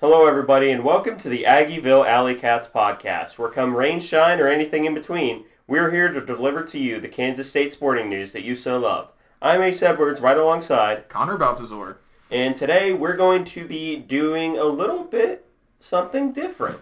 [0.00, 4.46] Hello, everybody, and welcome to the Aggieville Alley Cats podcast, where come rain, shine, or
[4.46, 8.44] anything in between, we're here to deliver to you the Kansas State sporting news that
[8.44, 9.10] you so love.
[9.42, 11.96] I'm Ace Edwards, right alongside, Connor Baltazar.
[12.30, 15.46] and today we're going to be doing a little bit
[15.80, 16.78] something different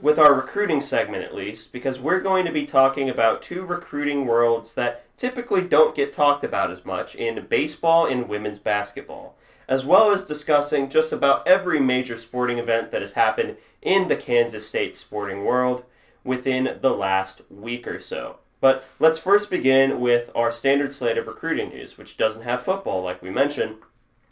[0.00, 4.26] with our recruiting segment, at least, because we're going to be talking about two recruiting
[4.26, 9.36] worlds that typically don't get talked about as much in baseball and women's basketball
[9.68, 14.16] as well as discussing just about every major sporting event that has happened in the
[14.16, 15.84] Kansas State sporting world
[16.22, 18.38] within the last week or so.
[18.60, 23.02] But let's first begin with our standard slate of recruiting news, which doesn't have football,
[23.02, 23.76] like we mentioned,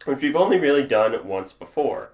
[0.07, 2.12] which we've only really done once before.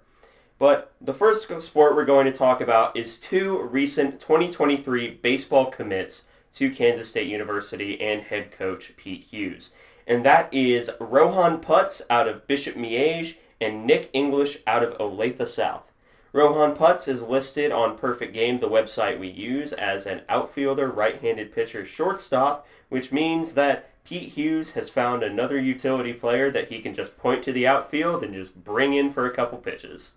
[0.58, 6.24] But the first sport we're going to talk about is two recent 2023 baseball commits
[6.54, 9.70] to Kansas State University and head coach Pete Hughes
[10.08, 15.46] and that is Rohan Putz out of Bishop Miege and Nick English out of Olathe
[15.46, 15.92] South.
[16.32, 21.52] Rohan Putz is listed on Perfect Game, the website we use, as an outfielder, right-handed
[21.52, 26.94] pitcher, shortstop, which means that Pete Hughes has found another utility player that he can
[26.94, 30.14] just point to the outfield and just bring in for a couple pitches.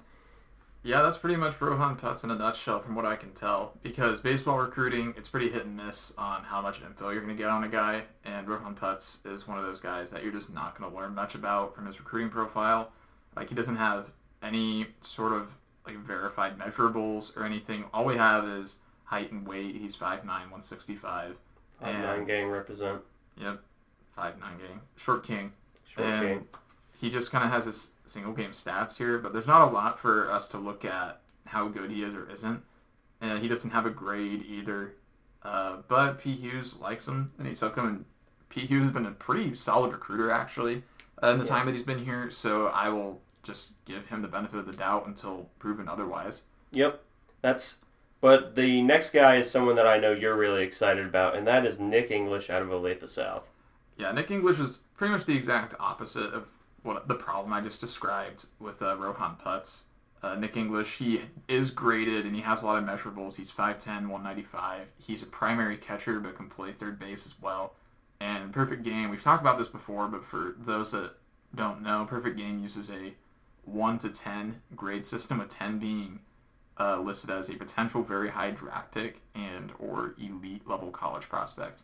[0.84, 3.74] Yeah, that's pretty much Rohan Putz in a nutshell from what I can tell.
[3.84, 7.42] Because baseball recruiting, it's pretty hit and miss on how much info you're going to
[7.42, 8.04] get on a guy.
[8.26, 11.14] And Rohan Putz is one of those guys that you're just not going to learn
[11.14, 12.92] much about from his recruiting profile.
[13.36, 17.86] Like, he doesn't have any sort of like verified measurables or anything.
[17.94, 19.76] All we have is height and weight.
[19.76, 21.36] He's 5'9", 165.
[21.82, 23.02] And nine gang represent.
[23.38, 23.60] Yep,
[24.18, 24.82] 5'9 gang.
[24.96, 25.52] Short king.
[25.88, 26.48] Short and gang.
[27.00, 30.00] he just kind of has his single game stats here, but there's not a lot
[30.00, 32.62] for us to look at how good he is or isn't.
[33.22, 34.94] And he doesn't have a grade either.
[35.44, 37.86] Uh, but Pete Hughes likes him, and he took him.
[37.88, 38.06] And
[38.50, 40.84] Pete Hughes has been a pretty solid recruiter actually
[41.24, 41.50] uh, in the Yeah.
[41.50, 42.30] time that he's been here.
[42.30, 46.44] So I will just give him the benefit of the doubt until proven otherwise.
[46.72, 47.02] Yep,
[47.42, 47.80] that's.
[48.22, 51.66] But the next guy is someone that I know you're really excited about, and that
[51.66, 53.50] is Nick English out of Olathe South.
[53.98, 56.50] Yeah, Nick English is pretty much the exact opposite of
[56.84, 59.84] what the problem I just described with uh, Rohan Putz.
[60.24, 63.36] Uh, Nick English, he is graded and he has a lot of measurables.
[63.36, 64.88] He's 5'10", 195.
[65.00, 67.74] He's a primary catcher but can play third base as well.
[68.20, 71.14] And Perfect Game, we've talked about this before, but for those that
[71.56, 73.16] don't know, Perfect Game uses a
[73.66, 76.20] 1 to 10 grade system, with 10 being
[76.80, 81.84] uh, listed as a potential very high draft pick and or elite level college prospect.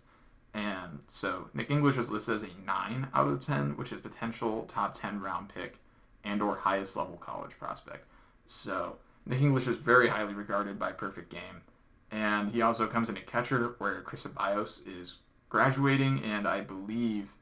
[0.57, 4.63] And so Nick English is listed as a 9 out of 10, which is potential
[4.63, 5.78] top 10 round pick
[6.23, 8.07] and or highest level college prospect.
[8.47, 8.96] So
[9.28, 11.62] Nick English is very highly regarded by Perfect Game.
[12.09, 15.17] And he also comes in at catcher where Chris Abios is
[15.47, 17.34] graduating and I believe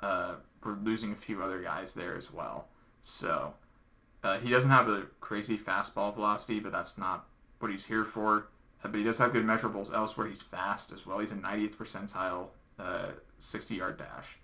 [0.00, 2.68] uh, we're losing a few other guys there as well.
[3.00, 3.54] So
[4.22, 7.24] uh, he doesn't have a crazy fastball velocity, but that's not
[7.60, 8.48] what he's here for.
[8.84, 10.26] Uh, but he does have good measurables elsewhere.
[10.26, 11.18] He's fast as well.
[11.18, 12.46] He's a 90th percentile
[12.78, 14.38] uh, 60 yard dash,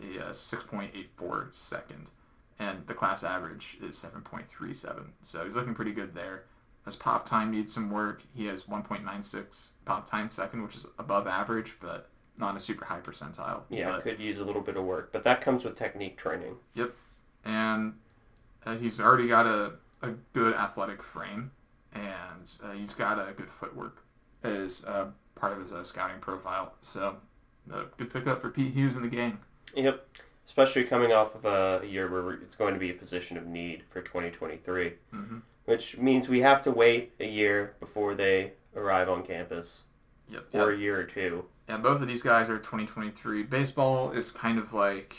[0.00, 2.10] a uh, 6.84 second,
[2.58, 5.06] and the class average is 7.37.
[5.22, 6.44] So he's looking pretty good there.
[6.84, 8.22] His pop time needs some work.
[8.34, 13.00] He has 1.96 pop time second, which is above average, but not a super high
[13.00, 13.62] percentile.
[13.68, 16.56] Yeah, But- could use a little bit of work, but that comes with technique training.
[16.74, 16.94] Yep,
[17.44, 17.94] and
[18.64, 19.72] uh, he's already got a,
[20.02, 21.50] a good athletic frame,
[21.98, 24.02] and uh, he's got a good footwork
[24.42, 26.72] as uh, part of his uh, scouting profile.
[26.82, 27.16] So,
[27.72, 29.38] uh, good pickup for Pete Hughes in the game.
[29.74, 30.06] Yep,
[30.46, 33.82] especially coming off of a year where it's going to be a position of need
[33.88, 35.42] for 2023, Mhm.
[35.66, 39.84] which means we have to wait a year before they arrive on campus,
[40.30, 40.46] Yep.
[40.54, 41.46] or a year or two.
[41.68, 43.42] yeah, both of these guys are 2023.
[43.42, 45.16] Baseball is kind of like,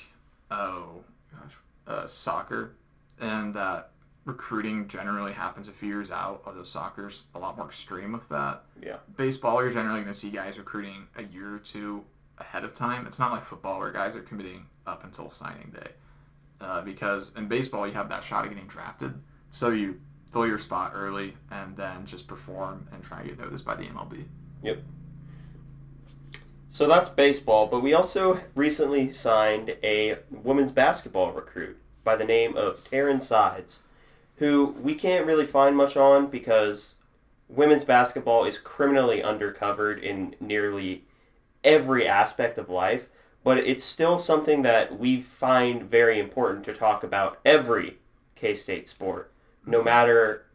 [0.49, 1.55] oh gosh,
[1.87, 2.71] uh, soccer,
[3.19, 3.91] and that
[4.25, 8.63] recruiting generally happens a few years out, although soccer's a lot more extreme with that.
[8.81, 8.97] Yeah.
[9.17, 12.03] baseball, you're generally going to see guys recruiting a year or two
[12.37, 13.07] ahead of time.
[13.07, 15.91] It's not like football where guys are committing up until signing day.
[16.61, 19.13] Uh, because in baseball, you have that shot of getting drafted.
[19.51, 19.99] So you
[20.31, 23.85] fill your spot early and then just perform and try to get noticed by the
[23.85, 24.25] MLB.
[24.63, 24.83] Yep.
[26.71, 32.55] So that's baseball, but we also recently signed a women's basketball recruit by the name
[32.55, 33.79] of Taryn Sides,
[34.39, 36.95] who we can't really find much on because
[37.49, 41.03] women's basketball is criminally undercovered in nearly
[41.63, 43.09] every aspect of life,
[43.43, 47.97] but it's still something that we find very important to talk about every
[48.35, 49.31] K State sport,
[49.65, 49.85] no mm-hmm.
[49.85, 50.45] matter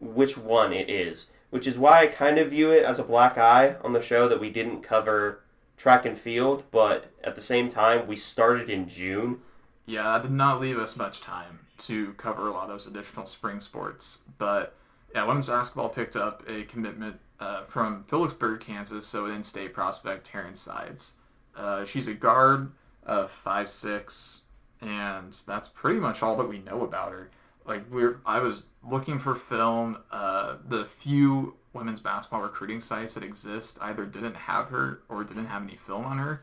[0.00, 1.26] which one it is.
[1.50, 4.28] Which is why I kind of view it as a black eye on the show
[4.28, 5.44] that we didn't cover
[5.76, 9.40] track and field, but at the same time, we started in June.
[9.86, 11.60] Yeah, that did not leave us much time.
[11.78, 14.20] To cover a lot of those additional spring sports.
[14.38, 14.74] But
[15.14, 20.30] yeah, women's basketball picked up a commitment uh, from Phillipsburg, Kansas, so an in-state prospect,
[20.30, 21.14] Taryn Sides.
[21.54, 22.72] Uh, she's a guard
[23.04, 24.44] of five six,
[24.80, 27.30] and that's pretty much all that we know about her.
[27.66, 29.98] Like we're, I was looking for film.
[30.10, 35.46] Uh, the few women's basketball recruiting sites that exist either didn't have her or didn't
[35.46, 36.42] have any film on her.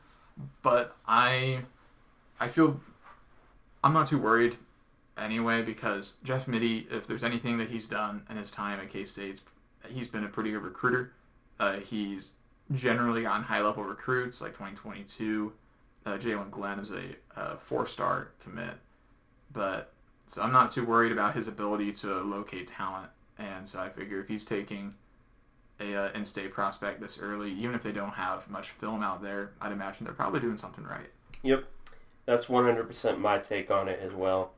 [0.62, 1.59] But I,
[2.39, 2.79] I feel,
[3.83, 4.57] I'm not too worried
[5.18, 9.06] anyway because Jeff Mittie, if there's anything that he's done in his time at K
[9.06, 9.42] State,
[9.89, 11.13] he's been a pretty good recruiter.
[11.60, 12.36] Uh, he's
[12.74, 15.54] generally gotten high level recruits like 2022.
[16.06, 18.75] Uh, Jalen Glenn is a, a four star commit,
[19.54, 19.94] but
[20.27, 23.10] so I'm not too worried about his ability to locate talent.
[23.38, 24.94] And so I figure if he's taking
[25.80, 29.51] a uh, in-state prospect this early, even if they don't have much film out there,
[29.62, 31.10] I'd imagine they're probably doing something right.
[31.42, 31.65] Yep,
[32.25, 34.51] that's 100% my take on it as well.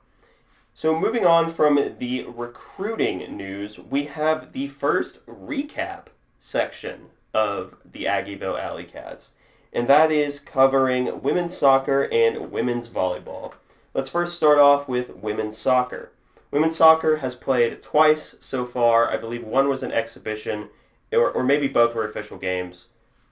[0.78, 6.08] So moving on from the recruiting news, we have the first recap
[6.38, 9.30] section of the Aggieville Alley Cats,
[9.72, 13.54] and that is covering women's soccer and women's volleyball.
[13.94, 16.12] Let's first start off with women's soccer.
[16.52, 19.10] Women's soccer has played twice so far.
[19.10, 20.68] I believe one was an exhibition,
[21.14, 22.90] or, or maybe both were official games.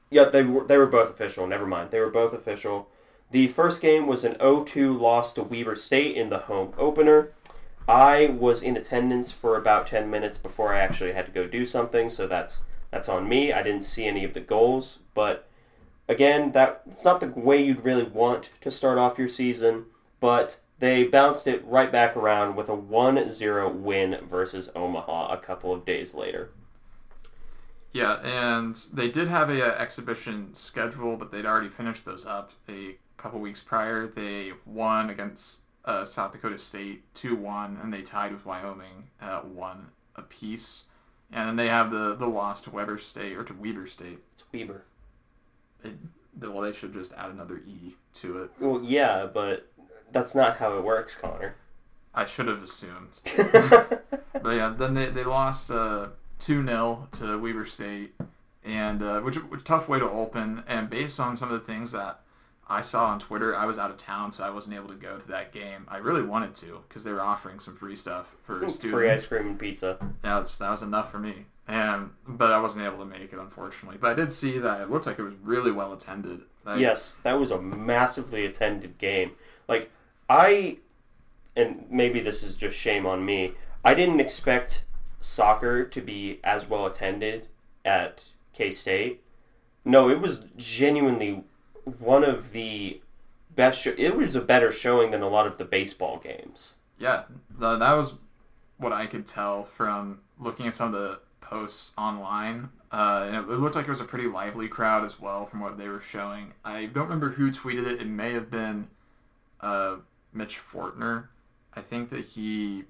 [0.09, 1.45] Yeah, they were, they were both official.
[1.45, 1.91] Never mind.
[1.91, 2.87] They were both official.
[3.33, 7.33] The first game was an 0-2 loss to Weber State in the home opener.
[7.85, 11.65] I was in attendance for about 10 minutes before I actually had to go do
[11.65, 13.51] something, so that's that's on me.
[13.51, 15.49] I didn't see any of the goals, but
[16.07, 19.87] again, that it's not the way you'd really want to start off your season
[20.23, 25.73] but they bounced it right back around with a 1-0 win versus Omaha a couple
[25.73, 26.51] of days later.
[27.91, 32.25] Yeah, and they did have a, a uh, exhibition schedule, but they'd already finished those
[32.25, 34.05] up a couple weeks prior.
[34.05, 39.87] They won against uh, South Dakota State 2-1, and they tied with Wyoming at 1
[40.17, 40.85] apiece.
[41.31, 44.19] And then they have the, the loss to Weber State, or to Weber State.
[44.33, 44.83] It's Weber.
[45.83, 45.93] It,
[46.39, 48.51] well, they should just add another E to it.
[48.59, 49.71] Well, yeah, but
[50.11, 51.55] that's not how it works, Connor.
[52.13, 53.21] I should have assumed.
[54.33, 56.07] but yeah, then they, they lost uh,
[56.39, 58.15] 2 0 to Weber State,
[58.65, 60.63] and uh, which was tough way to open.
[60.67, 62.19] And based on some of the things that
[62.67, 65.19] I saw on Twitter, I was out of town, so I wasn't able to go
[65.19, 65.85] to that game.
[65.87, 68.85] I really wanted to because they were offering some free stuff for Ooh, students.
[68.93, 69.97] Free ice cream and pizza.
[70.23, 71.45] Yeah, that was enough for me.
[71.67, 73.97] And but I wasn't able to make it, unfortunately.
[73.99, 76.41] But I did see that it looked like it was really well attended.
[76.65, 79.31] Like, yes, that was a massively attended game.
[79.67, 79.89] Like
[80.29, 80.77] I,
[81.55, 84.83] and maybe this is just shame on me, I didn't expect
[85.19, 87.47] soccer to be as well attended
[87.85, 89.21] at K State.
[89.85, 91.43] No, it was genuinely
[91.99, 93.01] one of the
[93.55, 93.81] best.
[93.81, 96.73] Show- it was a better showing than a lot of the baseball games.
[96.97, 98.13] Yeah, the, that was
[98.77, 102.69] what I could tell from looking at some of the posts online.
[102.91, 105.59] Uh, and it, it looked like it was a pretty lively crowd as well from
[105.59, 106.53] what they were showing.
[106.63, 108.01] I don't remember who tweeted it.
[108.01, 108.87] It may have been
[109.61, 109.97] uh,
[110.31, 111.29] Mitch Fortner.
[111.75, 112.83] I think that he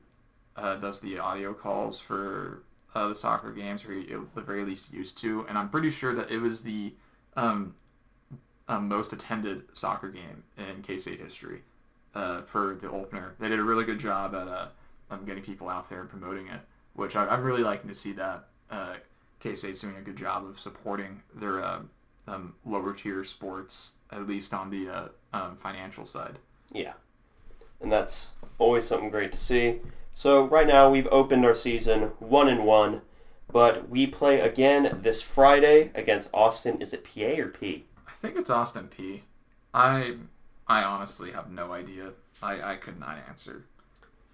[0.57, 2.63] uh, does the audio calls for
[2.93, 5.45] uh, the soccer games, or he, at the very least used to.
[5.47, 6.93] And I'm pretty sure that it was the
[7.35, 7.73] um,
[8.67, 11.61] um, most attended soccer game in K State history
[12.15, 13.35] uh, for the opener.
[13.39, 14.67] They did a really good job at uh,
[15.11, 16.61] um, getting people out there and promoting it,
[16.93, 18.95] which I, am really liking to see that uh,
[19.39, 21.79] K State's doing a good job of supporting their uh,
[22.27, 26.39] um, lower tier sports, at least on the uh, um, financial side.
[26.71, 26.93] Yeah
[27.83, 29.81] and that's always something great to see.
[30.15, 33.01] So right now we've opened our season one and one,
[33.51, 36.81] but we play again this Friday against Austin.
[36.81, 37.85] Is it PA or P?
[38.23, 39.23] I think it's Austin P.
[39.73, 40.15] I
[40.65, 42.11] I honestly have no idea.
[42.41, 43.65] I, I could not answer.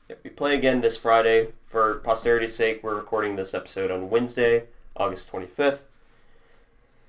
[0.08, 1.54] Yeah, we play again this Friday.
[1.66, 4.66] For posterity's sake, we're recording this episode on Wednesday,
[4.96, 5.82] August 25th.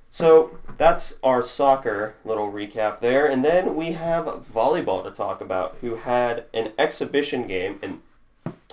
[0.08, 3.26] So that's our soccer little recap there.
[3.26, 7.78] And then we have volleyball to talk about, who had an exhibition game.
[7.82, 8.00] And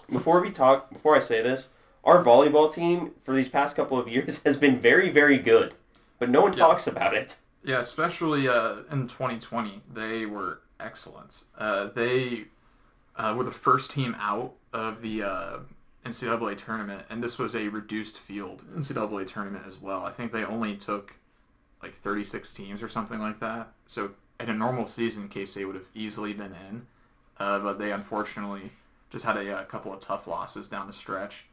[0.10, 1.70] before we talk, before I say this,
[2.06, 5.74] our volleyball team for these past couple of years has been very, very good,
[6.20, 6.60] but no one yeah.
[6.60, 7.36] talks about it.
[7.68, 11.44] Yeah, especially uh, in 2020, they were excellent.
[11.58, 12.46] Uh, they
[13.18, 15.58] uh, were the first team out of the uh,
[16.06, 20.06] NCAA tournament, and this was a reduced field NCAA tournament as well.
[20.06, 21.16] I think they only took
[21.84, 23.74] like 36 teams or something like that.
[23.86, 26.88] So in a normal season, K State would have easily been in,
[27.38, 28.72] uh, but they unfortunately
[29.10, 31.48] just had a, a, couple of tough losses down the stretch,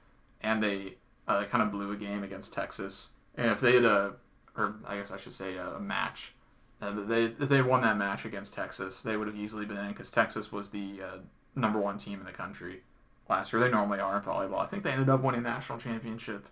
[0.44, 0.94] and they
[1.26, 3.11] uh, kind of blew a game against Texas.
[3.35, 4.14] And if they had a,
[4.56, 6.34] or I guess I should say a match,
[6.80, 10.11] uh, they they won that match against Texas, they would have easily been in because
[10.11, 11.16] Texas was the uh,
[11.54, 12.82] number one team in the country
[13.28, 13.61] last year.
[13.61, 14.61] They normally are in volleyball.
[14.61, 16.49] I think they ended up winning national championship.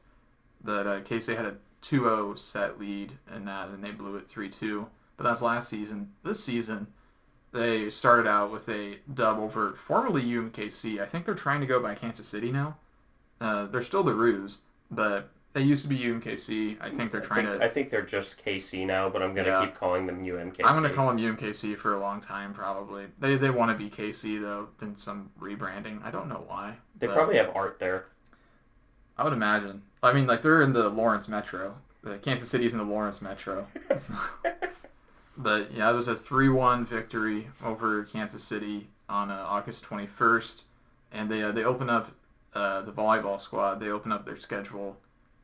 [0.65, 4.87] That uh, K had a 2-0 set lead in that, and they blew it 3-2.
[5.17, 6.13] But that's last season.
[6.23, 6.87] This season,
[7.53, 11.01] they started out with a dub over formerly UMKC.
[11.01, 12.77] I think they're trying to go by Kansas City now.
[13.41, 14.59] Uh, they're still the Roos,
[14.91, 16.77] but they used to be UMKC.
[16.81, 17.65] I think they're I trying think, to.
[17.65, 19.65] I think they're just KC now, but I'm gonna Yeah.
[19.67, 20.65] keep calling them UMKC.
[20.65, 23.07] I'm gonna call them UMKC for a long time, probably.
[23.19, 26.03] They they want to be KC though, in some rebranding.
[26.05, 26.77] I don't know why.
[26.99, 28.07] They probably have art there.
[29.19, 29.83] I would imagine.
[30.03, 31.77] I mean, like they're in the Lawrence Metro.
[32.03, 33.67] The Kansas City's in the Lawrence Metro.
[33.97, 34.15] So-
[35.37, 40.63] but yeah, it was a three-one victory over Kansas City on uh, August 21st,
[41.13, 42.13] and they uh, they open up
[42.55, 43.77] uh, the volleyball squad.
[43.81, 44.97] They open up their schedule.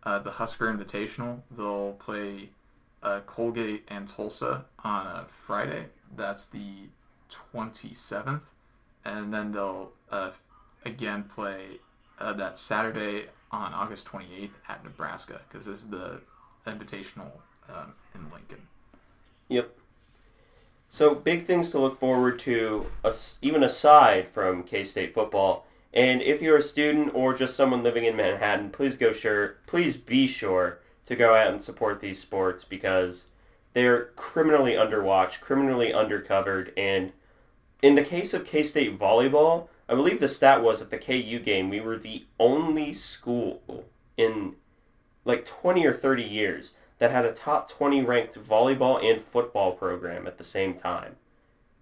[0.05, 1.43] Uh, the Husker Invitational.
[1.50, 2.50] They'll play
[3.02, 5.87] uh, Colgate and Tulsa on a Friday.
[6.17, 6.88] That's the
[7.31, 8.45] 27th,
[9.05, 10.31] and then they'll uh,
[10.85, 11.81] again play
[12.19, 16.21] uh, that Saturday on August 28th at Nebraska because this is the
[16.67, 17.31] Invitational
[17.69, 18.61] um, in Lincoln.
[19.49, 19.75] Yep.
[20.90, 22.87] So big things to look forward to,
[23.43, 25.67] even aside from K State football.
[25.95, 29.97] And if you're a student or just someone living in Manhattan, please go sure, please
[29.97, 33.26] be sure to go out and support these sports because
[33.73, 37.12] they're criminally underwatched, criminally undercovered, and
[37.80, 41.38] in the case of K State volleyball, I believe the stat was at the KU
[41.38, 44.57] game we were the only school in
[45.25, 50.26] like 20 or 30 years that had a top 20 ranked volleyball and football program
[50.26, 51.16] at the same time.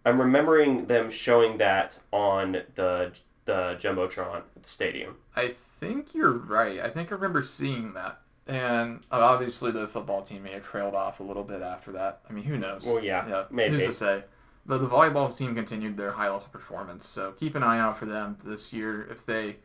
[0.05, 3.13] I'm remembering them showing that on the
[3.47, 5.17] the jumbotron at the stadium.
[5.35, 6.81] I think you're right.
[6.81, 8.21] I think I remember seeing that.
[8.47, 12.21] And uh, obviously, the football team may have trailed off a little bit after that.
[12.29, 12.85] I mean, who knows?
[12.85, 13.77] Well, yeah, yeah, maybe.
[13.77, 14.25] Who's to say?
[14.67, 18.07] But the volleyball team continued their high level performance, so keep an eye out for
[18.07, 19.57] them this year if they,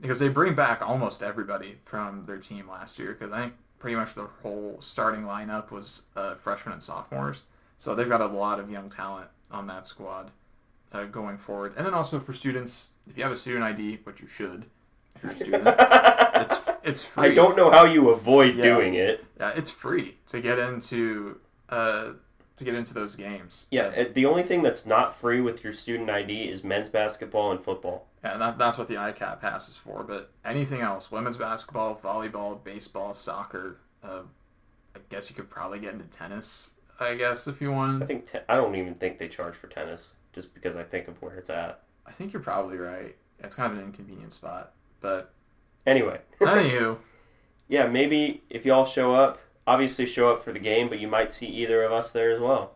[0.00, 3.16] because they bring back almost everybody from their team last year.
[3.18, 7.44] Because I think pretty much the whole starting lineup was uh, freshmen and sophomores,
[7.78, 10.30] so they've got a lot of young talent on that squad
[10.92, 11.74] uh, going forward.
[11.76, 14.66] And then also for students, if you have a student ID, which you should,
[15.16, 15.76] if you're a student,
[16.36, 17.30] it's it's free.
[17.30, 18.64] I don't know how you avoid Yeah.
[18.64, 19.24] doing it.
[19.38, 22.12] Yeah, it's free to get into uh,
[22.56, 23.66] to get into those games.
[23.70, 27.60] Yeah, the only thing that's not free with your student ID is men's basketball and
[27.62, 28.06] football.
[28.24, 30.04] Yeah, and that, that's what the ICAP pass is for.
[30.04, 34.20] But anything else, women's basketball, volleyball, baseball, soccer, uh,
[34.94, 36.72] I guess you could probably get into tennis.
[37.00, 38.02] I guess if you want.
[38.02, 41.08] I think te- I don't even think they charge for tennis just because I think
[41.08, 41.80] of where it's at.
[42.06, 43.16] I think you're probably right.
[43.38, 45.32] It's kind of an inconvenient spot, but
[45.86, 46.98] Anyway, anywho,
[47.68, 51.32] yeah, maybe if y'all show up, obviously show up for the game, but you might
[51.32, 52.72] see either of us there as well.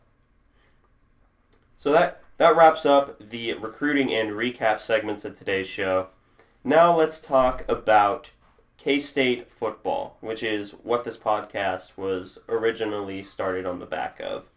[1.76, 6.08] So that that wraps up the recruiting and recap segments of today's show.
[6.64, 8.30] Now let's talk about
[8.76, 14.48] K-State football, which is what this podcast was originally started on the back of.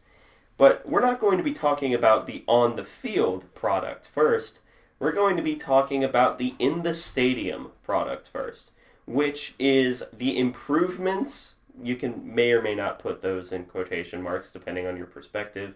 [0.60, 4.60] But we're not going to be talking about the on the field product first.
[5.00, 8.72] We're going to be talking about the in the stadium product first,
[9.06, 11.56] which is the improvements.
[11.82, 15.76] You can may or may not put those in quotation marks depending on your perspective.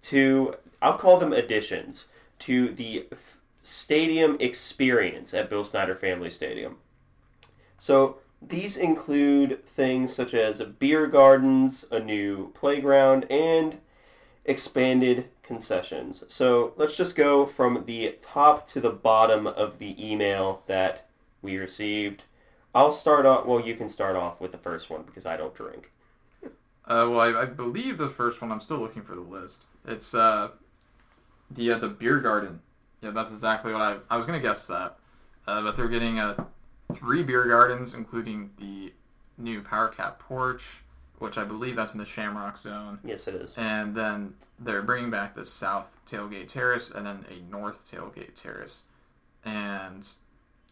[0.00, 2.06] To I'll call them additions
[2.38, 3.08] to the
[3.62, 6.78] stadium experience at Bill Snyder Family Stadium.
[7.76, 13.76] So these include things such as beer gardens, a new playground, and
[14.44, 16.24] expanded concessions.
[16.28, 21.06] So let's just go from the top to the bottom of the email that
[21.40, 22.24] we received.
[22.74, 23.46] I'll start off.
[23.46, 25.90] Well, you can start off with the first one because I don't drink.
[26.44, 26.48] uh,
[27.10, 28.50] well, I, I believe the first one.
[28.50, 29.64] I'm still looking for the list.
[29.86, 30.48] It's uh,
[31.50, 32.60] the uh, the beer garden.
[33.02, 34.96] Yeah, that's exactly what I I was gonna guess that.
[35.46, 36.44] Uh, but they're getting uh,
[36.94, 38.92] three beer gardens, including the
[39.36, 40.82] new PowerCat porch,
[41.22, 42.98] which I believe that's in the Shamrock Zone.
[43.04, 43.54] Yes, it is.
[43.56, 48.82] And then they're bringing back the south tailgate terrace and then a north tailgate terrace.
[49.44, 50.06] And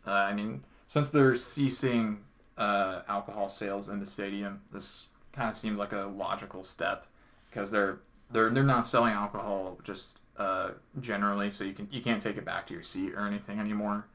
[0.05, 2.25] uh, I mean, since they're ceasing
[2.59, 7.07] uh, alcohol sales in the stadium, this kind of seems like a logical step
[7.49, 8.01] because they're
[8.33, 12.45] they're they're not selling alcohol just uh, generally, so you can you can't take it
[12.45, 14.07] back to your seat or anything anymore.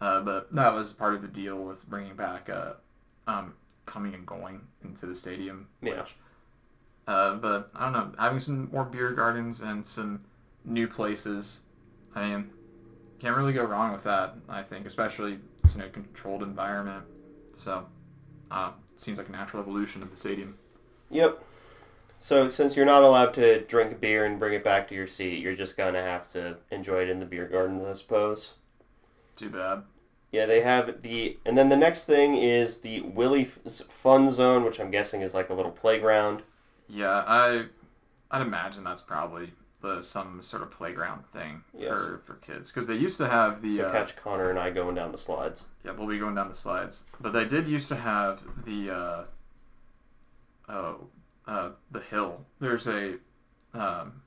[0.00, 2.72] Uh, but that was part of the deal with bringing back uh,
[3.28, 3.54] um,
[3.86, 6.00] coming and going into the stadium, Yeah.
[6.00, 6.16] which
[7.06, 10.24] uh, but I don't know, having some more beer gardens and some
[10.64, 11.60] new places,
[12.16, 12.50] I mean,
[13.20, 14.34] can't really go wrong with that.
[14.48, 17.04] I think, especially it's in a controlled environment.
[17.54, 17.86] So,
[18.50, 20.58] uh, seems like a natural evolution of the stadium.
[21.10, 21.42] Yep.
[22.18, 25.40] So since you're not allowed to drink beer and bring it back to your seat,
[25.40, 28.54] you're just gonna have to enjoy it in the beer gardens, I suppose.
[29.36, 29.84] Too bad.
[30.32, 34.64] Yeah, they have the, and then the next thing is the Willie F- Fun Zone,
[34.64, 36.42] which I'm guessing is like a little playground.
[36.88, 37.66] Yeah, I
[38.30, 39.52] I'd imagine that's probably
[39.82, 41.90] the some sort of playground thing Yes.
[42.04, 44.70] for for kids because they used to have the So uh, catch Connor and I
[44.70, 45.64] going down the slides.
[45.84, 49.24] yeah we'll be going down the slides but they did used to have the uh,
[50.68, 51.06] oh
[51.46, 53.14] uh, the hill there's a
[53.74, 54.22] um,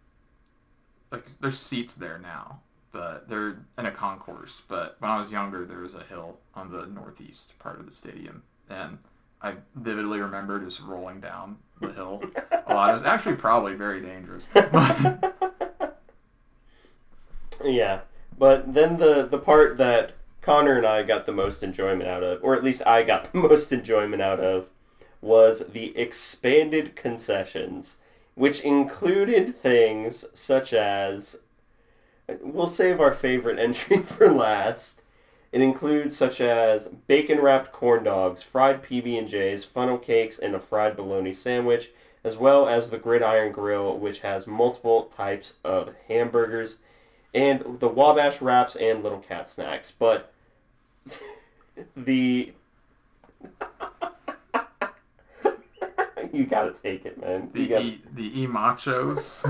[1.11, 5.65] like there's seats there now but they're in a concourse but when I was younger
[5.65, 8.97] there was a hill on the northeast part of the stadium and
[9.41, 12.21] I vividly remember just rolling down the hill
[12.67, 12.89] a lot.
[12.89, 14.49] It was actually probably very dangerous.
[17.63, 18.01] Yeah,
[18.37, 22.43] but then the the part that Connor and I got the most enjoyment out of,
[22.43, 24.69] or at least I got the most enjoyment out of,
[25.21, 27.97] was the expanded concessions,
[28.35, 31.41] which included things such as
[32.41, 35.01] we'll save our favorite entry for last.
[35.51, 40.53] It includes such as bacon wrapped corn dogs, fried PB and J's, funnel cakes, and
[40.53, 41.89] a fried bologna sandwich,
[42.23, 46.77] as well as the Gridiron Grill, which has multiple types of hamburgers,
[47.33, 49.89] and the Wabash wraps and little cat snacks.
[49.91, 50.31] But
[51.97, 52.53] the
[56.33, 57.49] you gotta take it, man.
[57.53, 59.45] the You gotta- e, the e machos.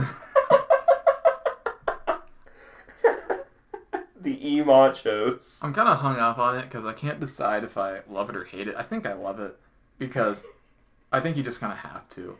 [4.22, 5.60] The e machos.
[5.64, 8.36] I'm kind of hung up on it because I can't decide if I love it
[8.36, 8.76] or hate it.
[8.78, 9.58] I think I love it
[9.98, 10.46] because
[11.12, 12.38] I think you just kind of have to,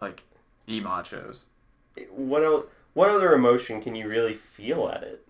[0.00, 0.22] like
[0.68, 1.46] e machos.
[2.10, 2.66] What else?
[2.94, 5.26] What other emotion can you really feel at it?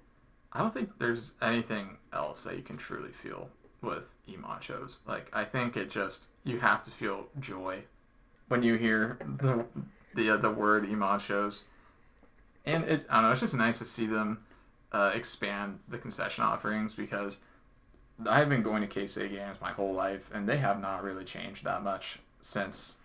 [0.53, 3.51] I don't think there's anything else that you can truly feel
[3.83, 4.99] with e machos.
[5.07, 7.81] Like I think it just you have to feel joy
[8.49, 9.65] when you hear the
[10.15, 11.63] the uh, the word e machos,
[12.65, 13.33] and it I don't know.
[13.33, 14.45] It's just nice to see them
[14.97, 17.41] uh, expand the concession offerings because
[18.27, 21.25] I've been going to K State games my whole life, and they have not really
[21.25, 22.97] changed that much since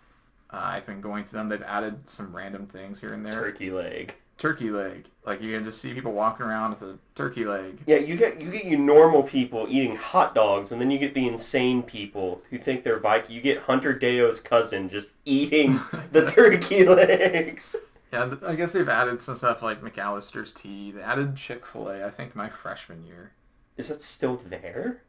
[0.50, 1.50] uh, I've been going to them.
[1.50, 3.32] They've added some random things here and there.
[3.32, 4.14] Turkey leg.
[4.38, 7.78] Turkey leg, like you can just see people walking around with a turkey leg.
[7.86, 11.12] Yeah, you get you get you normal people eating hot dogs, and then you get
[11.12, 13.36] the insane people who think they're Viking.
[13.36, 15.78] You get Hunter Deo's cousin just eating
[16.12, 17.76] the turkey legs.
[18.12, 20.90] Yeah, I guess they've added some stuff like McAlister's tea.
[20.92, 22.06] They added Chick Fil A.
[22.06, 23.32] I think my freshman year.
[23.78, 25.02] Is that still there?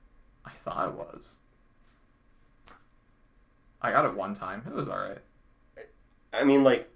[0.45, 1.37] I thought it was.
[3.81, 4.63] I got it one time.
[4.65, 5.17] It was all right.
[6.31, 6.89] I mean, like,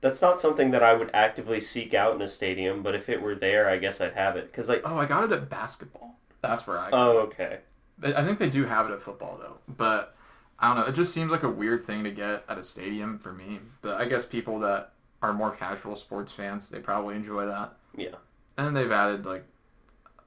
[0.00, 2.82] that's not something that I would actively seek out in a stadium.
[2.82, 4.50] But if it were there, I guess I'd have it.
[4.54, 6.18] Cause like, Oh, I got it at basketball.
[6.40, 6.88] That's where I.
[6.92, 7.58] oh, okay.
[8.02, 10.16] I I think they do have it at football though, but
[10.58, 10.88] I don't know.
[10.88, 13.60] It just seems like a weird thing to get at a stadium for me.
[13.82, 17.74] But I guess people that are more casual sports fans, they probably enjoy that.
[17.96, 18.16] Yeah.
[18.56, 19.44] And they've added like,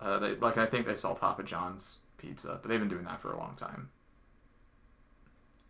[0.02, 3.22] uh, they like I think they sell Papa John's pizza, but they've been doing that
[3.22, 3.90] for a long time.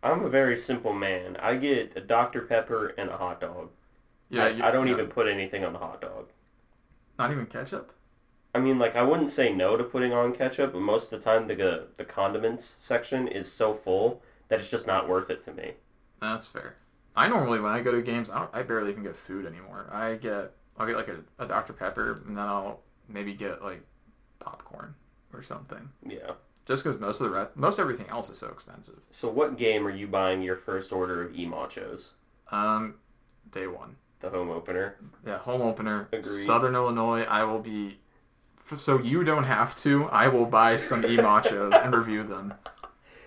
[0.04, 1.36] I'm a very simple man.
[1.38, 3.70] I get a Dr Pepper and a hot dog.
[4.28, 4.92] Yeah, I, you- I don't yeah.
[4.94, 6.28] even put anything on the hot dog.
[7.18, 7.92] Not even ketchup.
[8.54, 11.24] I mean, like, I wouldn't say no to putting on ketchup, but most of the
[11.24, 15.52] time the the condiments section is so full that it's just not worth it to
[15.52, 15.74] me.
[16.20, 16.76] That's fair.
[17.16, 19.88] I normally when I go to games, I, don't, I barely even get food anymore.
[19.92, 23.82] I get I'll get like a, a Dr Pepper, and then I'll maybe get like
[24.40, 24.94] popcorn
[25.32, 25.88] or something.
[26.06, 26.32] Yeah.
[26.66, 28.98] Just because most of the rest, most everything else is so expensive.
[29.10, 32.10] So, what game are you buying your first order of e machos?
[32.50, 32.94] Um,
[33.50, 34.96] day one, The home opener.
[35.26, 36.46] yeah, home opener, Agreed.
[36.46, 37.22] Southern Illinois.
[37.24, 37.98] I will be,
[38.74, 40.04] so you don't have to.
[40.06, 42.54] I will buy some e machos and review them.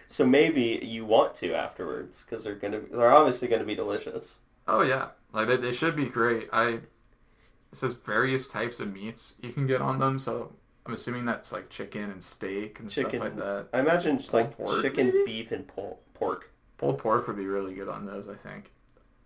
[0.08, 4.38] So maybe you want to afterwards because they're gonna they're obviously gonna be delicious.
[4.68, 6.48] Oh yeah, like they, they should be great.
[6.54, 6.82] I it
[7.74, 10.54] says various types of meats you can get on them, so
[10.86, 13.10] I'm assuming that's like chicken and steak and Chicken.
[13.10, 13.68] stuff like that.
[13.74, 15.24] I imagine just like pork, chicken, maybe?
[15.26, 16.52] beef, and por- pork.
[16.78, 18.72] Pulled pork would be really good on those, I think,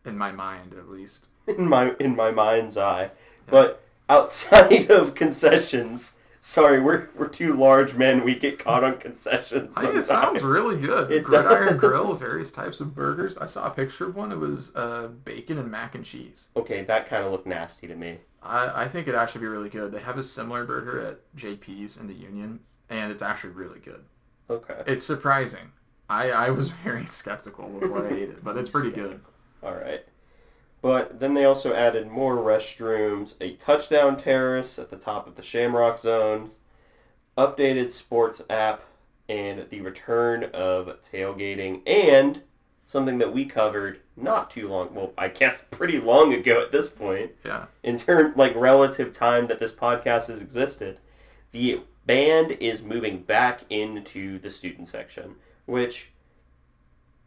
[0.06, 1.28] in my mind at least.
[1.48, 3.12] in my in my mind's eye.
[3.48, 8.24] But outside of concessions, sorry, we're we're two large men.
[8.24, 9.74] We get caught on concessions.
[9.78, 11.12] I think it sounds really good.
[11.12, 11.78] It Gridiron.
[11.78, 13.38] Grill, various types of burgers.
[13.38, 14.32] I saw a picture of one.
[14.32, 16.50] It was uh, bacon and mac and cheese.
[16.56, 18.18] Okay, that kind of looked nasty to me.
[18.44, 19.92] I, I think it'd actually be really good.
[19.92, 24.04] They have a similar burger at JP's in the Union, and it's actually really good.
[24.50, 25.72] Okay, It's surprising.
[26.10, 29.22] I, I was very skeptical before I ate it, but it's pretty good.
[29.64, 30.04] all right.
[30.82, 35.44] But then they also added more restrooms, a touchdown terrace at the top of the
[35.44, 36.52] Shamrock Zone,
[37.38, 38.84] updated sports app,
[39.30, 42.42] and the return of tailgating and
[42.86, 44.94] something that we covered not too long.
[44.94, 47.32] Well, I guess pretty long ago at this point.
[47.46, 47.68] Yeah.
[47.84, 51.00] In term like relative time that this podcast has existed,
[51.54, 56.12] the band is moving back into the student section, which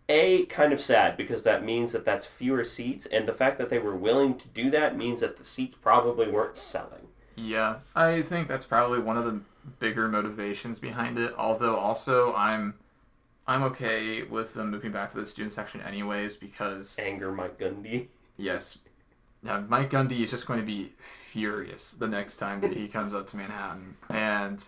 [0.09, 3.71] a kind of sad because that means that that's fewer seats, and the fact that
[3.71, 7.09] they were willing to do that means that the seats probably weren't selling.
[7.37, 9.41] Yeah, I think that's probably one of the
[9.79, 11.33] bigger motivations behind it.
[11.37, 12.75] Although also I'm
[13.47, 18.09] I'm okay with them moving back to the student section anyways because Anger Mike Gundy.
[18.37, 18.79] yes,
[19.43, 23.13] now Mike Gundy is just going to be furious the next time that he comes
[23.15, 24.65] up to Manhattan and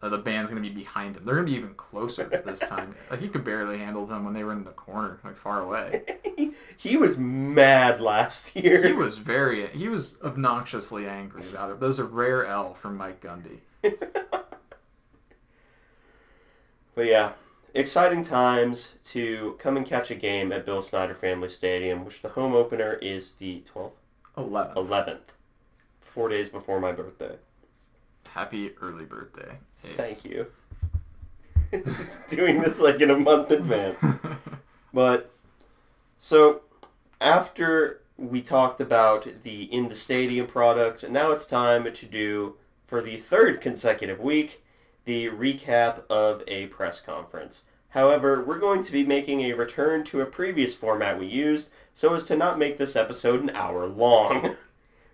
[0.00, 1.24] uh, the band's going to be behind him.
[1.24, 2.94] They're going to be even closer this time.
[3.10, 6.04] Like he could barely handle them when they were in the corner, like far away.
[6.76, 8.86] he was mad last year.
[8.86, 11.80] He was very he was obnoxiously angry about it.
[11.80, 13.60] Those are rare L from Mike Gundy.
[16.98, 17.34] But yeah,
[17.74, 22.30] exciting times to come and catch a game at Bill Snyder Family Stadium, which the
[22.30, 23.92] home opener is the 12th,
[24.36, 24.74] 11th.
[24.74, 25.18] 11th,
[26.00, 27.36] four days before my birthday.
[28.30, 29.58] Happy early birthday.
[29.84, 29.92] Ace.
[29.92, 30.46] Thank you.
[32.28, 34.04] Doing this like in a month advance.
[34.92, 35.30] But
[36.16, 36.62] so
[37.20, 43.02] after we talked about the in the stadium product, now it's time to do for
[43.02, 44.62] the third consecutive week
[45.04, 47.62] the recap of a press conference.
[47.90, 52.12] However, we're going to be making a return to a previous format we used so
[52.12, 54.56] as to not make this episode an hour long.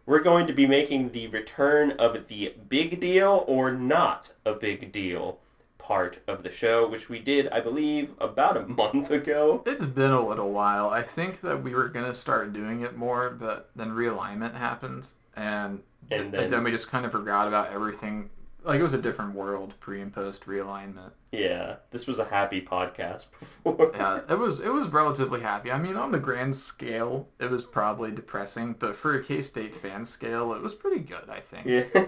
[0.07, 4.93] We're going to be making the return of the big deal or not a big
[4.93, 5.39] deal
[5.79, 9.63] part of the show, which we did, I believe, about a month ago.
[9.67, 10.91] It's been a little while.
[10.91, 15.83] I think that we were gonna start doing it more, but then realignment happens, and,
[16.11, 18.31] And then, then- we just kind of forgot about everything.
[18.65, 21.11] Like it was a different world pre and post realignment.
[21.31, 23.93] Yeah, this was a happy podcast before.
[23.95, 25.71] Yeah, it was it was relatively happy.
[25.71, 29.75] I mean, on the grand scale, it was probably depressing, but for a K State
[29.75, 31.29] fan scale, it was pretty good.
[31.29, 31.67] I think.
[31.67, 32.07] Yeah.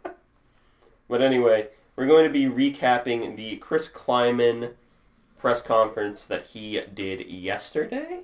[1.08, 4.72] but anyway, we're going to be recapping the Chris Klieman
[5.36, 8.20] press conference that he did yesterday.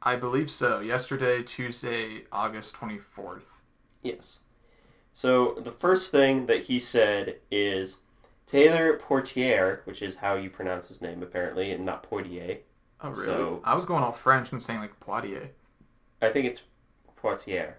[0.00, 0.78] I believe so.
[0.78, 3.64] Yesterday, Tuesday, August twenty fourth.
[4.02, 4.38] Yes.
[5.18, 7.96] So the first thing that he said is
[8.46, 12.60] Taylor Portier, which is how you pronounce his name apparently, and not Poitier.
[13.00, 13.24] Oh really?
[13.24, 15.48] So- I was going all French and saying like Poitier.
[16.22, 16.62] I think it's
[17.20, 17.72] Poitier,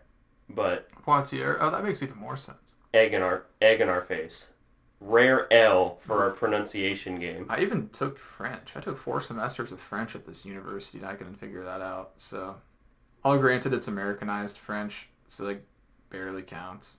[0.50, 1.60] but Poitiers.
[1.62, 2.76] Oh, that makes even more sense.
[2.94, 4.52] egg in our egg in our face.
[5.00, 7.46] Rare L for our pronunciation game.
[7.48, 8.76] I even took French.
[8.76, 12.12] I took four semesters of French at this university, and I couldn't figure that out.
[12.18, 12.58] So,
[13.24, 15.64] all granted, it's Americanized French, so like
[16.10, 16.98] barely counts.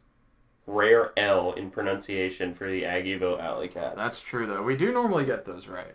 [0.71, 3.97] Rare L in pronunciation for the Aggieville Alley Cats.
[3.97, 4.63] That's true though.
[4.63, 5.95] We do normally get those right.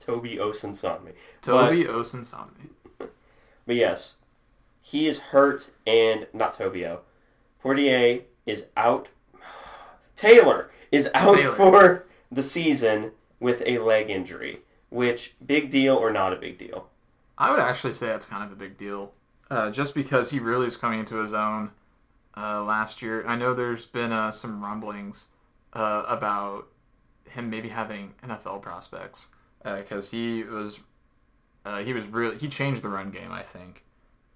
[0.00, 1.12] Toby Osunsami.
[1.42, 2.70] Toby Osunsami.
[2.98, 4.16] But yes,
[4.80, 7.00] he is hurt and not Tobio.
[7.60, 9.08] Portier is out.
[10.16, 11.54] Taylor is out Taylor.
[11.54, 14.60] for the season with a leg injury.
[14.90, 16.88] Which big deal or not a big deal?
[17.38, 19.12] I would actually say that's kind of a big deal,
[19.50, 21.72] uh, just because he really is coming into his own
[22.36, 23.26] uh, last year.
[23.26, 25.28] I know there's been uh, some rumblings
[25.72, 26.68] uh, about
[27.30, 29.28] him maybe having NFL prospects
[29.64, 30.80] because he was
[31.64, 33.32] uh, he was really he changed the run game.
[33.32, 33.84] I think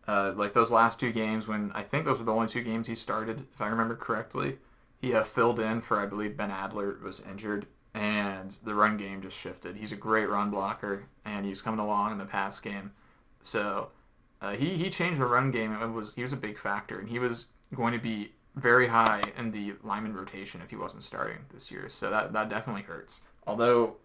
[0.09, 2.89] uh, like those last two games when I think those were the only two games
[2.89, 4.59] he started, if I remember correctly.
[4.99, 9.23] He uh, filled in for I believe Ben Adler was injured, and the run game
[9.23, 9.77] just shifted.
[9.77, 12.91] He's a great run blocker, and he's coming along in the pass game.
[13.43, 13.91] So
[14.43, 15.73] uh, he he changed the run game.
[15.73, 19.23] It was he was a big factor, and he was going to be very high
[19.39, 21.89] in the lineman rotation if he wasn't starting this year.
[21.89, 23.23] So that that definitely hurts.
[23.47, 23.97] Although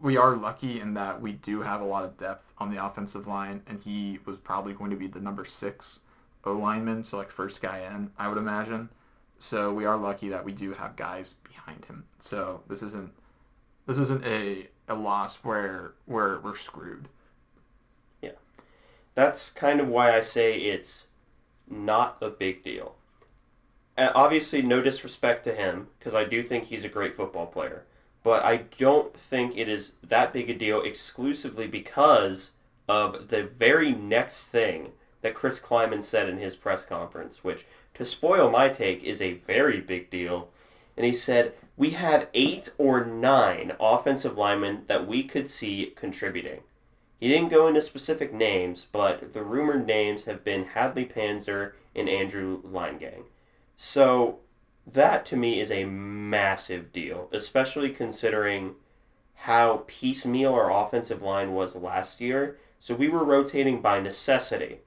[0.00, 3.26] we are lucky in that we do have a lot of depth on the offensive
[3.26, 6.00] line, and he was probably going to be the number six
[6.44, 8.90] O lineman, so like first guy in, I would imagine.
[9.38, 12.04] So we are lucky that we do have guys behind him.
[12.18, 13.12] So this isn't
[13.86, 17.08] this isn't a, a loss where where we're screwed.
[18.22, 18.32] Yeah.
[19.14, 21.06] That's kind of why I say it's
[21.68, 22.96] not a big deal.
[23.96, 27.84] Obviously, no disrespect to him, because I do think he's a great football player.
[28.24, 32.52] But I don't think it is that big a deal exclusively because
[32.88, 38.04] of the very next thing that Chris Klieman said in his press conference, which, to
[38.04, 40.48] spoil my take, is a very big deal.
[40.96, 46.60] And he said, We have eight or nine offensive linemen that we could see contributing.
[47.20, 52.08] He didn't go into specific names, but the rumored names have been Hadley Panzer and
[52.08, 53.24] Andrew Leingang.
[53.76, 54.40] So
[54.86, 58.74] that to me is a massive deal, especially considering
[59.34, 62.58] how piecemeal our offensive line was last year.
[62.80, 64.80] So we were rotating by necessity.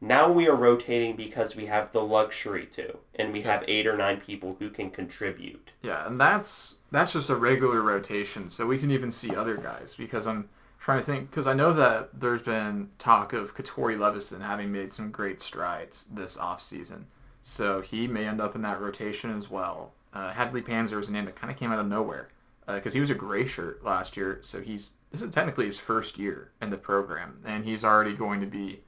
[0.00, 3.96] Now we are rotating because we have the luxury to, and we have eight or
[3.96, 5.74] nine people who can contribute.
[5.80, 9.94] Yeah, and that's that's just a regular rotation, so we can even see other guys
[9.96, 10.48] because I'm
[10.80, 14.92] trying to think because I know that there's been talk of Katori Levison having made
[14.92, 17.04] some great strides this offseason.
[17.42, 19.92] So he may end up in that rotation as well.
[20.14, 22.28] Uh, Hadley Panzer is a name that kind of came out of nowhere
[22.66, 24.38] because uh, he was a gray shirt last year.
[24.42, 28.40] So he's this is technically his first year in the program, and he's already going
[28.40, 28.80] to be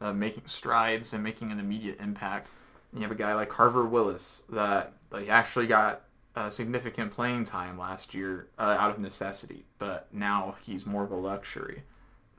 [0.00, 2.48] uh, making strides and making an immediate impact.
[2.90, 6.02] And you have a guy like Carver Willis that like actually got
[6.34, 11.10] uh, significant playing time last year uh, out of necessity, but now he's more of
[11.10, 11.82] a luxury.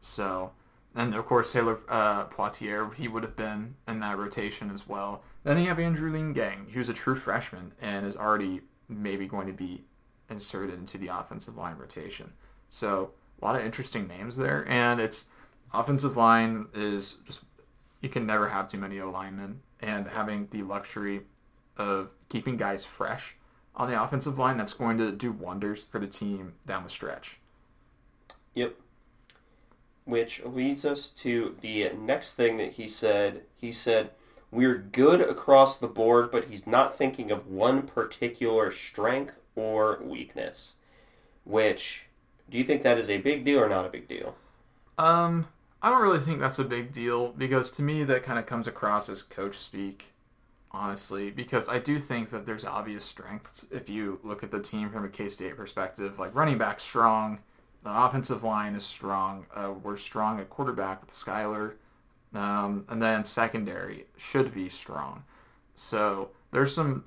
[0.02, 0.52] So,
[0.96, 5.22] and of course Taylor uh, Poitier, he would have been in that rotation as well.
[5.44, 9.54] Then you have Andrew Leingang, who's a true freshman and is already maybe going to
[9.54, 9.84] be
[10.30, 12.34] inserted into the offensive line rotation.
[12.70, 15.26] So a lot of interesting names there, and it's
[15.74, 17.42] offensive line is just
[18.02, 21.22] you can never have too many O linemen, and having the luxury
[21.78, 23.36] of keeping guys fresh
[23.76, 27.40] on the offensive line that's going to do wonders for the team down the stretch.
[28.54, 28.76] Yep.
[30.06, 33.44] Which leads us to the next thing that he said.
[33.56, 34.12] He said,
[34.54, 40.74] We're good across the board, but he's not thinking of one particular strength or weakness.
[41.44, 42.06] Which,
[42.50, 44.36] do you think that is a big deal or not a big deal?
[45.00, 45.48] Um,
[45.82, 48.68] I don't really think that's a big deal because to me that kind of comes
[48.68, 50.14] across as coach speak
[50.74, 54.90] honestly, because I do think that there's obvious strengths if you look at the team
[54.90, 56.20] from a K State perspective.
[56.20, 57.40] Like running back strong,
[57.84, 59.46] the offensive line is strong.
[59.54, 61.74] Uh, we're strong at quarterback with Skylar,
[62.34, 65.24] um, and then secondary should be strong.
[65.76, 67.06] So there's some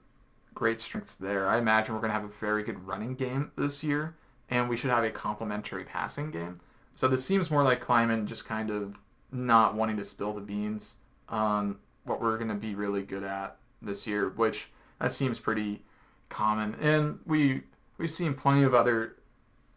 [0.55, 1.49] great strengths there.
[1.49, 4.17] I imagine we're going to have a very good running game this year,
[4.51, 6.61] and we should have a complementary passing game.
[6.95, 8.97] So this seems more like Klieman just kind of
[9.31, 10.97] not wanting to spill the beans
[11.29, 15.83] on what we're going to be really good at this year, which that seems pretty
[16.29, 16.75] common.
[16.81, 17.63] And we
[17.99, 19.17] we've seen plenty of other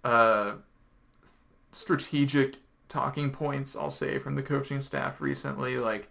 [0.04, 0.54] uh,
[1.72, 2.56] strategic
[2.90, 5.78] talking points, I'll say, from the coaching staff recently.
[5.78, 6.10] Like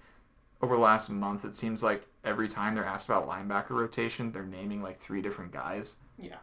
[0.62, 4.44] over the last month, it seems like every time they're asked about linebacker rotation, they're
[4.44, 5.96] naming like three different guys.
[6.18, 6.36] Yeah.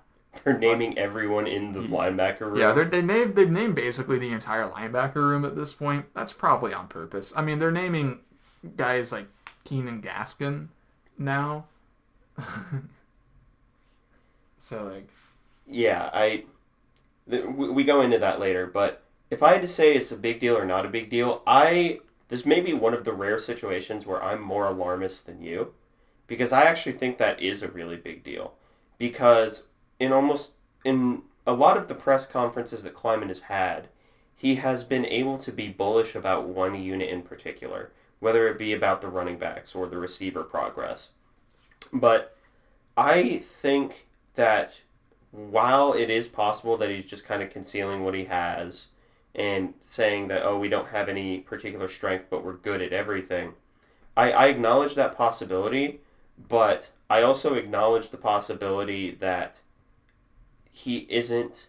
[0.44, 2.58] They're naming everyone in the linebacker room.
[2.58, 6.08] Yeah, they named they've named basically the entire linebacker room at this point.
[6.14, 7.32] That's probably on purpose.
[7.38, 8.20] I mean, they're naming
[8.76, 9.28] guys like
[9.64, 10.68] Keenan Gaskin
[11.18, 11.66] now.
[14.58, 15.08] so like,
[15.68, 16.44] yeah, I
[17.30, 19.05] th- we go into that later, but
[19.36, 22.00] if I had to say it's a big deal or not a big deal, I
[22.30, 25.74] this may be one of the rare situations where I'm more alarmist than you,
[26.26, 28.54] because I actually think that is a really big deal,
[28.98, 29.66] because
[30.00, 33.90] in almost in a lot of the press conferences that Klieman has had,
[34.36, 38.74] he has been able to be bullish about one unit in particular whether it be
[38.74, 41.12] about the running backs or the receiver progress.
[41.94, 42.36] But
[42.98, 44.82] I think that
[45.32, 48.88] while it is possible that he's just kind of concealing what he has
[49.36, 53.54] and saying that, oh, we don't have any particular strength, but we're good at everything,
[54.16, 56.00] I, I acknowledge that possibility,
[56.38, 59.62] but I also acknowledge the possibility that
[60.72, 61.68] he isn't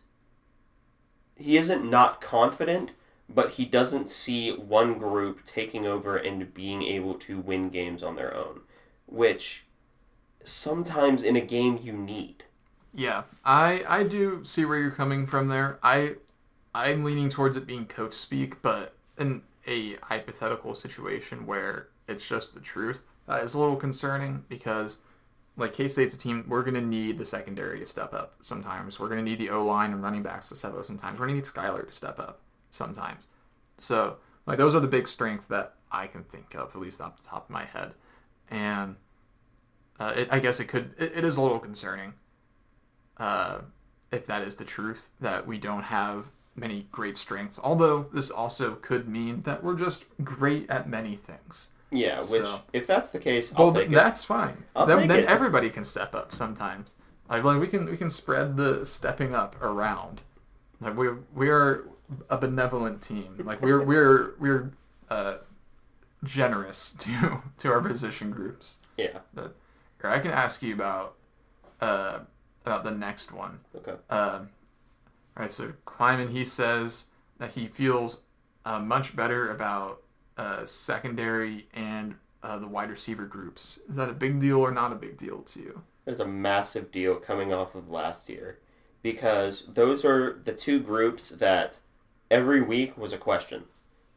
[1.38, 2.92] he isn't not confident
[3.28, 8.16] but he doesn't see one group taking over and being able to win games on
[8.16, 8.60] their own,
[9.06, 9.64] which
[10.44, 12.44] sometimes in a game you need.
[12.94, 15.78] Yeah, I I do see where you're coming from there.
[15.82, 16.14] I
[16.76, 22.52] I'm leaning towards it being coach speak, but in a hypothetical situation where it's just
[22.52, 24.98] the truth, that is a little concerning because
[25.56, 29.00] like K State's a team, we're gonna need the secondary to step up sometimes.
[29.00, 31.18] We're gonna need the O line and running backs to step up sometimes.
[31.18, 33.26] We're gonna need Skylar to step up sometimes.
[33.78, 37.16] So, like, those are the big strengths that I can think of, at least off
[37.16, 37.94] the top of my head.
[38.50, 38.96] And
[39.98, 42.12] uh, it, I guess it could, it, it is a little concerning
[43.16, 43.60] uh,
[44.12, 47.58] if that is the truth, that we don't have many great strengths.
[47.62, 51.70] Although this also could mean that we're just great at many things.
[51.90, 54.26] Yeah, which so, if that's the case, I'll well, take that's it.
[54.26, 54.64] fine.
[54.74, 56.94] I'll then, then everybody can step up sometimes.
[57.28, 60.22] Like, like we can we can spread the stepping up around.
[60.80, 61.84] Like we we are
[62.28, 63.36] a benevolent team.
[63.38, 64.72] Like we're we're we're
[65.10, 65.36] uh,
[66.24, 68.78] generous to to our position groups.
[68.96, 69.18] Yeah.
[69.32, 69.54] But
[70.00, 71.14] here, I can ask you about
[71.80, 72.20] uh,
[72.64, 73.60] about the next one.
[73.76, 73.94] Okay.
[74.10, 74.40] Uh,
[75.36, 75.52] all right.
[75.52, 77.06] So Klieman he says
[77.38, 78.20] that he feels
[78.64, 80.02] uh, much better about
[80.36, 83.80] uh, secondary and uh, the wide receiver groups.
[83.88, 85.82] Is that a big deal or not a big deal to you?
[86.06, 88.58] It's a massive deal coming off of last year
[89.02, 91.78] because those are the two groups that
[92.30, 93.64] every week was a question.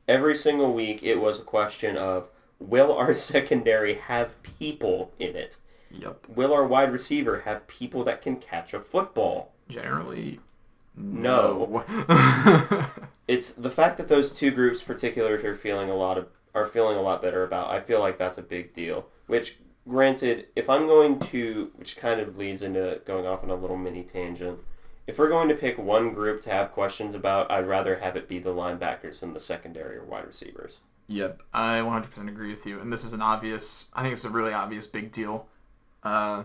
[0.08, 2.30] every single week it was a question of
[2.60, 5.58] will our secondary have people in it?
[5.92, 6.28] Yep.
[6.28, 9.54] Will our wide receiver have people that can catch a football?
[9.70, 10.40] Generally,
[10.96, 11.84] No.
[13.30, 16.98] It's the fact that those two groups particularly are feeling a lot of are feeling
[16.98, 17.70] a lot better about.
[17.70, 19.06] I feel like that's a big deal.
[19.28, 23.56] Which granted, if I'm going to which kind of leads into going off on a
[23.56, 24.58] little mini tangent.
[25.06, 28.28] If we're going to pick one group to have questions about, I'd rather have it
[28.28, 30.80] be the linebackers than the secondary or wide receivers.
[31.08, 32.80] Yep, I 100% agree with you.
[32.80, 35.48] And this is an obvious, I think it's a really obvious big deal.
[36.04, 36.44] Uh,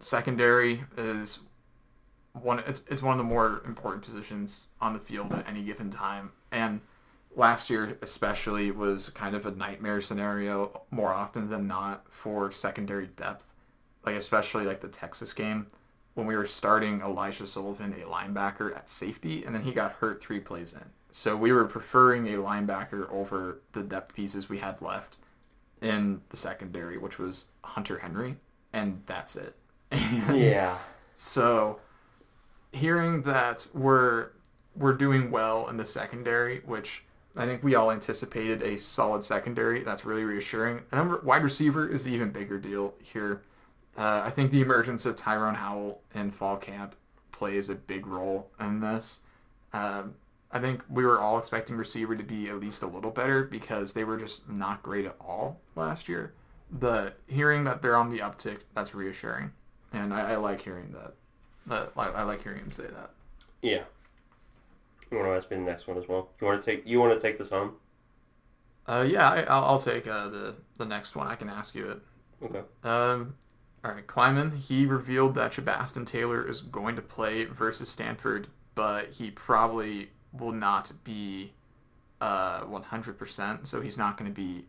[0.00, 1.38] secondary is
[2.42, 5.90] one, it's, it's one of the more important positions on the field at any given
[5.90, 6.32] time.
[6.50, 6.80] And
[7.34, 13.06] last year, especially, was kind of a nightmare scenario more often than not for secondary
[13.06, 13.46] depth.
[14.04, 15.66] Like, especially like the Texas game
[16.14, 20.20] when we were starting Elijah Sullivan, a linebacker at safety, and then he got hurt
[20.20, 20.90] three plays in.
[21.10, 25.18] So we were preferring a linebacker over the depth pieces we had left
[25.82, 28.36] in the secondary, which was Hunter Henry,
[28.72, 29.54] and that's it.
[30.32, 30.78] Yeah.
[31.14, 31.80] so
[32.72, 34.30] hearing that we're
[34.74, 37.04] we're doing well in the secondary, which
[37.36, 40.82] I think we all anticipated a solid secondary, that's really reassuring.
[40.92, 43.42] And wide receiver is the even bigger deal here.
[43.96, 46.94] Uh, I think the emergence of Tyrone Howell in fall camp
[47.32, 49.20] plays a big role in this.
[49.72, 50.14] Um,
[50.52, 53.92] I think we were all expecting receiver to be at least a little better because
[53.92, 56.32] they were just not great at all last year.
[56.70, 59.52] But hearing that they're on the uptick, that's reassuring,
[59.92, 61.14] and I, I like hearing that.
[61.70, 63.10] I, I like hearing him say that.
[63.62, 63.82] Yeah.
[65.10, 66.28] You want to ask me the next one as well?
[66.40, 67.74] You want to take you want to take this home?
[68.86, 71.26] Uh, yeah, I, I'll, I'll take uh, the the next one.
[71.26, 72.00] I can ask you it.
[72.44, 72.60] Okay.
[72.84, 73.34] Um,
[73.84, 74.58] all right, Klieman.
[74.58, 80.52] He revealed that Chabastin Taylor is going to play versus Stanford, but he probably will
[80.52, 81.52] not be
[82.20, 83.66] uh 100%.
[83.66, 84.64] So he's not going to be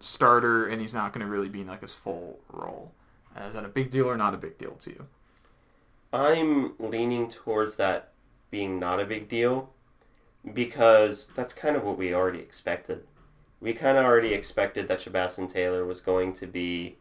[0.00, 2.92] starter, and he's not going to really be in like his full role.
[3.36, 5.06] Uh, is that a big deal or not a big deal to you?
[6.14, 8.12] I'm leaning towards that
[8.48, 9.70] being not a big deal
[10.52, 13.04] because that's kind of what we already expected.
[13.60, 16.98] We kind of already expected that Chabastin Taylor was going to be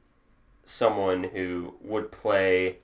[0.64, 2.78] someone who would play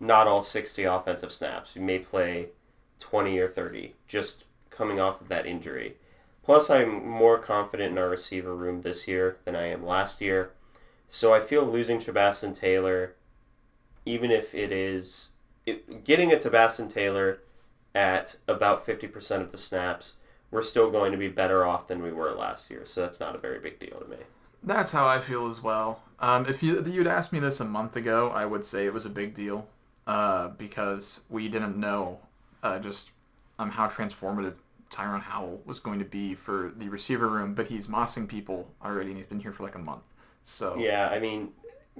[0.00, 1.74] not all 60 offensive snaps.
[1.74, 2.48] He may play
[2.98, 5.96] 20 or 30 just coming off of that injury.
[6.42, 10.52] Plus, I'm more confident in our receiver room this year than I am last year.
[11.10, 13.16] So I feel losing Chabastin Taylor,
[14.06, 15.28] even if it is
[15.66, 17.40] it, getting it to Baston Taylor
[17.94, 20.14] at about 50% of the snaps,
[20.50, 22.82] we're still going to be better off than we were last year.
[22.84, 24.18] So that's not a very big deal to me.
[24.62, 26.02] That's how I feel as well.
[26.20, 29.04] Um, if you you'd asked me this a month ago, I would say it was
[29.04, 29.66] a big deal
[30.06, 32.20] uh, because we didn't know
[32.62, 33.10] uh, just
[33.58, 34.54] um, how transformative
[34.90, 37.54] Tyrone Howell was going to be for the receiver room.
[37.54, 40.02] But he's mossing people already, and he's been here for like a month.
[40.44, 41.50] So Yeah, I mean,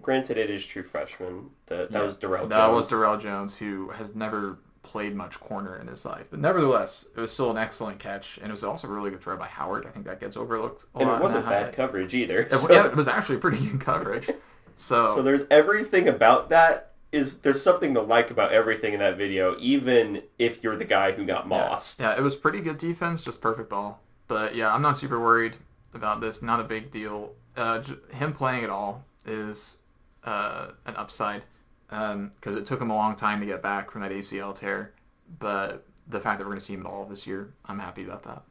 [0.01, 1.51] granted, it is true freshman.
[1.67, 2.77] The, that Yeah, was Darrell that Jones.
[2.77, 6.27] was Darrell Jones, who has never played much corner in his life.
[6.31, 9.21] But nevertheless, it was still an excellent catch, and it was also a really good
[9.21, 9.87] throw by Howard.
[9.87, 10.85] I think that gets overlooked.
[10.95, 11.75] A and it wasn't that bad highlight.
[11.77, 12.41] coverage either.
[12.43, 14.31] It, So, yeah, it was actually pretty good coverage.
[14.77, 19.17] So, so there's everything about that is there's something to like about everything in that
[19.17, 22.01] video, even if you're the guy who got mossed.
[22.01, 24.01] Yeah, it was pretty good defense, just perfect ball.
[24.27, 25.59] But yeah, I'm not super worried
[25.95, 26.43] about this.
[26.43, 27.35] Not a big deal.
[27.57, 29.77] Uh, j- him playing at all is
[30.25, 31.45] uh, an upside
[31.89, 34.93] because it took him a long time to get back from that ACL tear.
[35.39, 38.05] But the fact that we're going to see him at all this year, I'm happy
[38.05, 38.43] about that.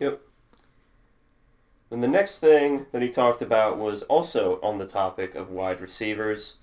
[0.00, 0.20] Yep.
[1.90, 5.80] And the next thing that he talked about was also on the topic of wide
[5.80, 6.56] receivers,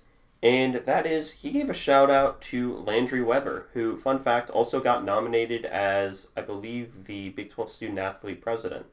[0.43, 4.79] and that is he gave a shout out to Landry Weber, who, fun fact, also
[4.79, 8.85] got nominated as, I believe, the Big 12 student athlete president.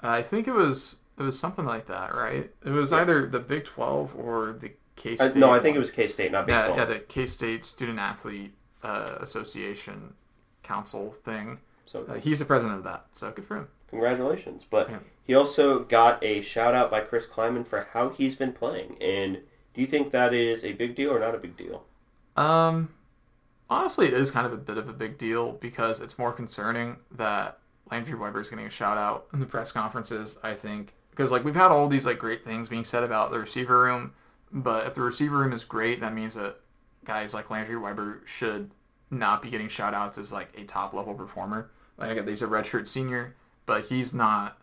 [0.00, 2.50] I think it was it was something like that, right?
[2.64, 2.98] It was Yeah.
[2.98, 5.38] either the Big 12 or the K Uh, State.
[5.40, 6.78] no, I think it was K State, not Big yeah, 12.
[6.78, 10.14] yeah, the K State Student Athlete uh, Association
[10.62, 11.60] Council thing.
[11.84, 13.68] so Uh, he's the president of that, so good for him.
[13.88, 14.64] congratulations.
[14.68, 14.98] But Yeah.
[15.24, 18.96] he also got a shout out by Chris Klieman for how he's been playing.
[19.00, 19.40] And
[19.74, 21.84] do you think that is a big deal or not a big deal?
[22.36, 22.88] Um,
[23.68, 26.96] honestly, it is kind of a bit of a big deal because it's more concerning
[27.10, 27.58] that
[27.90, 30.38] Landry Weber is getting a shout out in the press conferences.
[30.42, 33.38] I think because like we've had all these like great things being said about the
[33.38, 34.14] receiver room,
[34.50, 36.56] but if the receiver room is great, that means that
[37.04, 38.70] guys like Landry Weber should
[39.10, 41.70] not be getting shout outs as like a top level performer.
[41.98, 43.36] Like I get he's a redshirt senior,
[43.66, 44.58] but he's not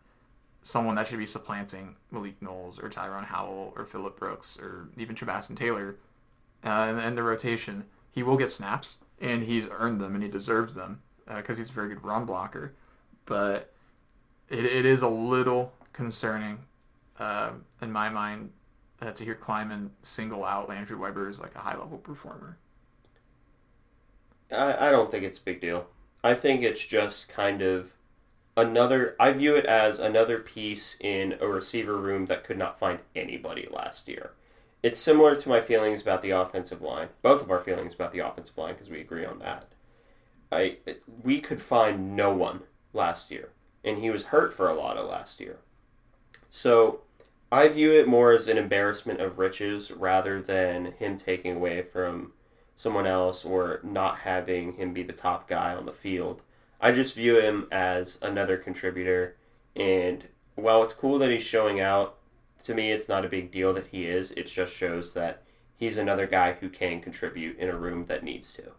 [0.64, 5.16] someone that should be supplanting Malik Knowles or Tyrone Howell or Phillip Brooks or even
[5.16, 5.95] Chabastin Taylor
[6.66, 7.86] uh, in, in the rotation.
[8.12, 11.74] He will get snaps, and he's earned them, and he deserves them because he's a
[11.74, 12.74] very good run blocker.
[13.26, 13.72] But
[14.50, 16.58] it, it is a little concerning
[17.20, 17.50] uh,
[17.82, 18.50] in my mind
[19.02, 22.58] uh, to hear Klieman single out Landry Weber as like a high level performer.
[24.50, 25.88] I, I don't think it's a big deal.
[26.24, 27.91] I think it's just kind of
[28.56, 29.18] another.
[29.20, 33.68] I view it as another piece in a receiver room that could not find anybody
[33.70, 34.32] last year.
[34.82, 37.10] It's similar to my feelings about the offensive line.
[37.22, 39.66] Both of our feelings about the offensive line because we agree on that.
[40.50, 40.78] I
[41.24, 42.62] we could find no one
[42.93, 43.50] last year,
[43.84, 45.60] and he was hurt for a lot of last year.
[46.50, 47.02] So
[47.52, 52.34] I view it more as an embarrassment of riches rather than him taking away from
[52.76, 56.41] someone else or not having him be the top guy on the field.
[56.80, 59.36] I just view him as another contributor,
[59.76, 60.26] and
[60.56, 62.18] while it's cool that he's showing out,
[62.64, 64.32] to me it's not a big deal that he is.
[64.32, 65.43] It just shows that
[65.76, 68.72] he's another guy who can contribute in a room that needs to.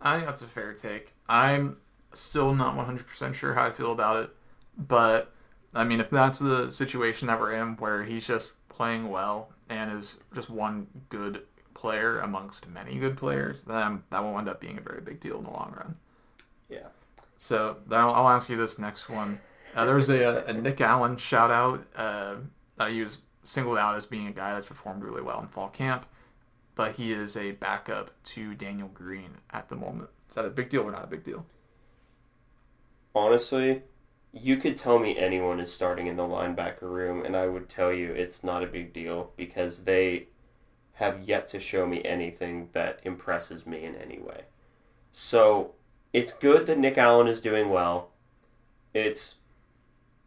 [0.00, 1.14] I think that's a fair take.
[1.28, 1.78] I'm
[2.12, 4.30] still not 100% sure how I feel about it,
[4.76, 5.32] but
[5.74, 9.98] I mean, if that's the situation that we're in where he's just playing well and
[9.98, 11.42] is just one good
[11.74, 15.38] player amongst many good players, then that will end up being a very big deal
[15.38, 15.96] in the long run.
[16.68, 16.88] Yeah.
[17.38, 19.40] So I'll, I'll ask you this next one.
[19.74, 21.84] Uh, there's a, a Nick Allen shout out.
[21.96, 22.36] Uh,
[22.78, 25.68] uh, he was singled out as being a guy that's performed really well in fall
[25.68, 26.06] camp,
[26.74, 30.10] but he is a backup to Daniel Green at the moment.
[30.28, 31.46] Is that a big deal or not a big deal?
[33.14, 33.82] Honestly,
[34.32, 37.92] you could tell me anyone is starting in the linebacker room, and I would tell
[37.92, 40.28] you it's not a big deal because they
[40.94, 44.44] have yet to show me anything that impresses me in any way.
[45.10, 45.72] So
[46.12, 48.10] it's good that Nick Allen is doing well.
[48.94, 49.36] It's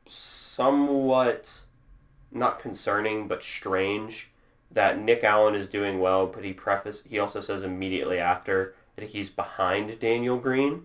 [0.05, 1.61] somewhat
[2.31, 4.29] not concerning but strange
[4.71, 9.09] that Nick Allen is doing well, but he preface he also says immediately after that
[9.09, 10.83] he's behind Daniel Green.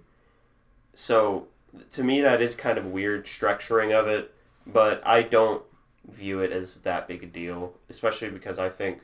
[0.95, 1.49] So
[1.91, 4.35] to me that is kind of weird structuring of it,
[4.66, 5.62] but I don't
[6.09, 9.01] view it as that big a deal, especially because I think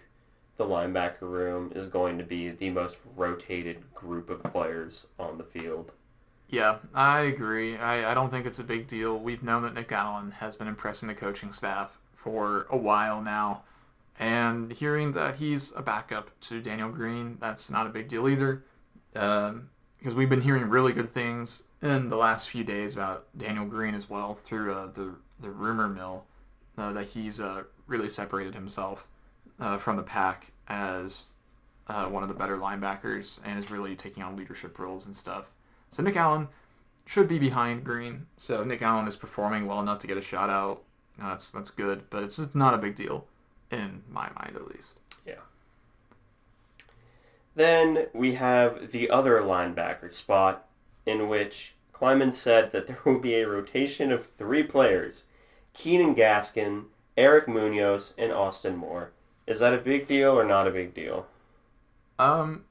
[0.57, 5.45] the linebacker room is going to be the most rotated group of players on the
[5.45, 5.93] field.
[6.49, 7.77] Yeah, I agree.
[7.77, 9.19] I, I don't think it's a big deal.
[9.19, 13.63] We've known that Nick Allen has been impressing the coaching staff for a while now.
[14.19, 18.65] And hearing that he's a backup to Daniel Green, that's not a big deal either.
[19.15, 23.67] Um, because we've been hearing really good things in the last few days about Daniel
[23.67, 26.25] Green as well through uh, the, the rumor mill
[26.79, 29.07] uh, that he's uh, really separated himself
[29.61, 31.25] uh, from the pack as
[31.89, 35.47] uh, one of the better linebackers and is really taking on leadership roles and stuff.
[35.91, 36.49] So Nick Allen
[37.05, 38.27] should be behind Green.
[38.37, 40.83] So Nick Allen is performing well enough to get a shot out.
[41.19, 43.27] That's that's good, but it's, it's not a big deal
[43.71, 44.99] in my mind at least.
[45.27, 45.35] Yeah.
[47.55, 50.66] Then we have the other linebacker spot
[51.07, 55.25] in which Klieman said that there will be a rotation of three players
[55.73, 56.85] Keenan Gaskin,
[57.17, 59.13] Eric Munoz, and Austin Moore.
[59.47, 61.27] Is that a big deal or not a big deal?
[62.19, 62.65] Um,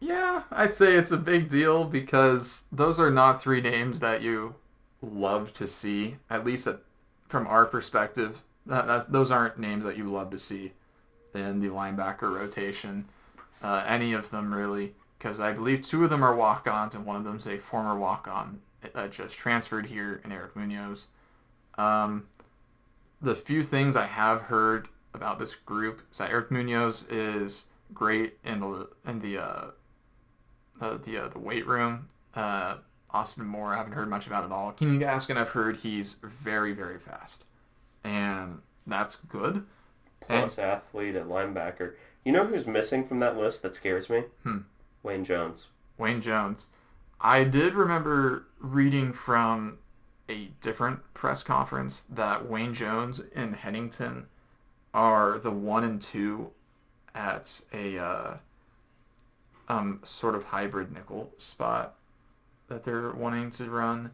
[0.00, 4.54] yeah, I'd say it's a big deal because those are not three names that you
[5.02, 6.80] love to see, at least at,
[7.28, 8.42] from our perspective.
[8.66, 10.72] That, those aren't names that you love to see
[11.34, 13.06] in the linebacker rotation.
[13.62, 17.04] Uh, any of them, really, because I believe two of them are walk ons and
[17.04, 18.60] one of them's a former walk on
[18.94, 21.08] that just transferred here in Eric Munoz.
[21.78, 22.26] Um,
[23.20, 28.38] the few things I have heard about this group is that Eric Munoz is great
[28.44, 29.66] in the in the uh,
[30.80, 32.08] uh, the uh, the weight room.
[32.34, 32.76] Uh,
[33.10, 34.72] Austin Moore, I haven't heard much about at all.
[34.72, 37.44] Keenan Gaskin, I've heard he's very very fast,
[38.04, 39.64] and that's good.
[40.20, 41.94] Plus and, athlete at linebacker.
[42.24, 44.24] You know who's missing from that list that scares me?
[44.42, 44.58] Hmm.
[45.06, 45.68] Wayne Jones.
[45.98, 46.66] Wayne Jones.
[47.20, 49.78] I did remember reading from
[50.28, 54.26] a different press conference that Wayne Jones and Hennington
[54.92, 56.50] are the one and two
[57.14, 58.36] at a uh,
[59.68, 61.94] um, sort of hybrid nickel spot
[62.66, 64.10] that they're wanting to run.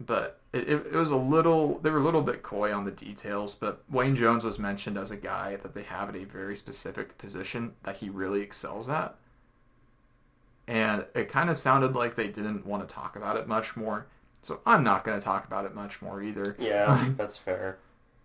[0.00, 3.54] But it, it, was a little, they were a little bit coy on the details,
[3.54, 7.16] but Wayne Jones was mentioned as a guy that they have at a very specific
[7.18, 9.14] position that he really excels at.
[10.70, 14.06] And it kind of sounded like they didn't want to talk about it much more.
[14.40, 16.54] So I'm not going to talk about it much more either.
[16.60, 17.78] Yeah, that's fair.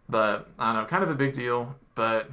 [0.07, 1.75] But I don't know, kind of a big deal.
[1.95, 2.29] But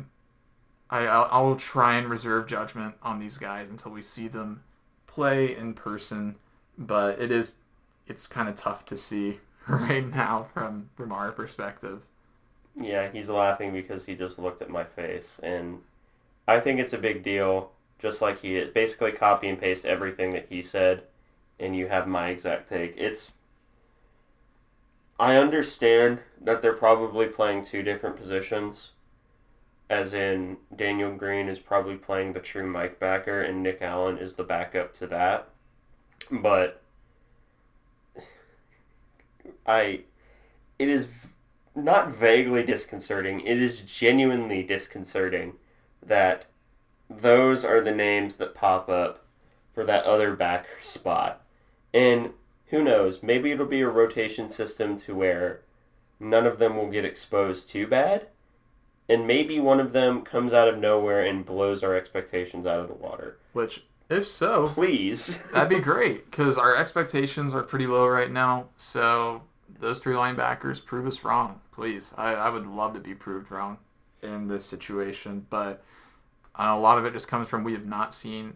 [0.90, 4.62] I I'll, I'll try and reserve judgment on these guys until we see them
[5.06, 6.36] play in person.
[6.76, 7.56] But it is
[8.06, 12.02] it's kind of tough to see right now from from our perspective.
[12.76, 15.80] Yeah, he's laughing because he just looked at my face, and
[16.46, 17.72] I think it's a big deal.
[17.98, 21.04] Just like he basically copy and paste everything that he said,
[21.60, 22.94] and you have my exact take.
[22.96, 23.34] It's
[25.22, 28.90] I understand that they're probably playing two different positions.
[29.88, 34.32] As in, Daniel Green is probably playing the true Mike backer, and Nick Allen is
[34.34, 35.48] the backup to that.
[36.30, 36.82] But
[39.66, 40.00] I,
[40.78, 41.08] it is
[41.74, 43.40] not vaguely disconcerting.
[43.42, 45.54] It is genuinely disconcerting
[46.02, 46.46] that
[47.20, 49.24] those are the names that pop up
[49.74, 51.42] for that other backer spot.
[51.94, 52.30] And
[52.66, 55.60] who knows, maybe it'll be a rotation system to where
[56.18, 58.28] none of them will get exposed too bad.
[59.08, 62.88] And maybe one of them comes out of nowhere and blows our expectations out of
[62.88, 63.36] the water.
[63.52, 65.42] Which, if so, Please.
[65.52, 68.68] that'd be great because our expectations are pretty low right now.
[68.76, 69.42] So
[69.80, 72.14] those three linebackers prove us wrong, please.
[72.16, 73.78] I, I would love to be proved wrong
[74.22, 75.84] in this situation, but
[76.58, 78.54] uh, a lot of it just comes from we have not seen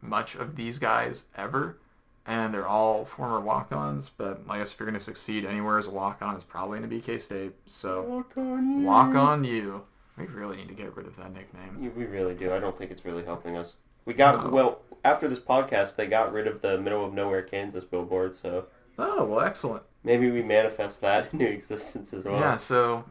[0.00, 1.78] much of these guys ever,
[2.26, 4.08] and they're all former walk-ons.
[4.10, 6.88] But I guess if you're going to succeed anywhere as a walk-on, it's probably going
[6.90, 7.52] to be K-State.
[7.66, 9.84] So Walk on walk on you.
[10.16, 11.78] We really need to get rid of that nickname.
[11.80, 12.52] You- We really do.
[12.52, 13.76] I don't think it's really helping us.
[14.04, 14.50] We got No.
[14.50, 15.96] well after this podcast.
[15.96, 18.66] They got rid of the middle of nowhere Kansas billboard, so
[18.98, 19.82] Oh well, excellent.
[20.02, 22.40] maybe we manifest that into existence as well.
[22.40, 22.56] Yeah.
[22.56, 23.04] So,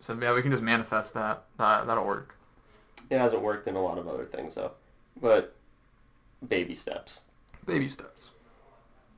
[0.00, 1.44] so yeah, we can just manifest that.
[1.58, 2.35] That that'll work.
[3.10, 4.72] It hasn't worked in a lot of other things though,
[5.20, 5.54] but
[6.46, 7.22] baby steps.
[7.64, 8.30] Baby steps.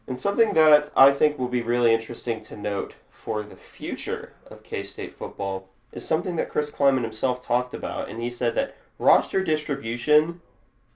[0.06, 4.62] And something that I think will be really interesting to note for the future of
[4.62, 8.76] K State football is something that Chris Klieman himself talked about, and he said that
[8.98, 10.40] roster distribution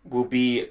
[0.04, 0.68] will be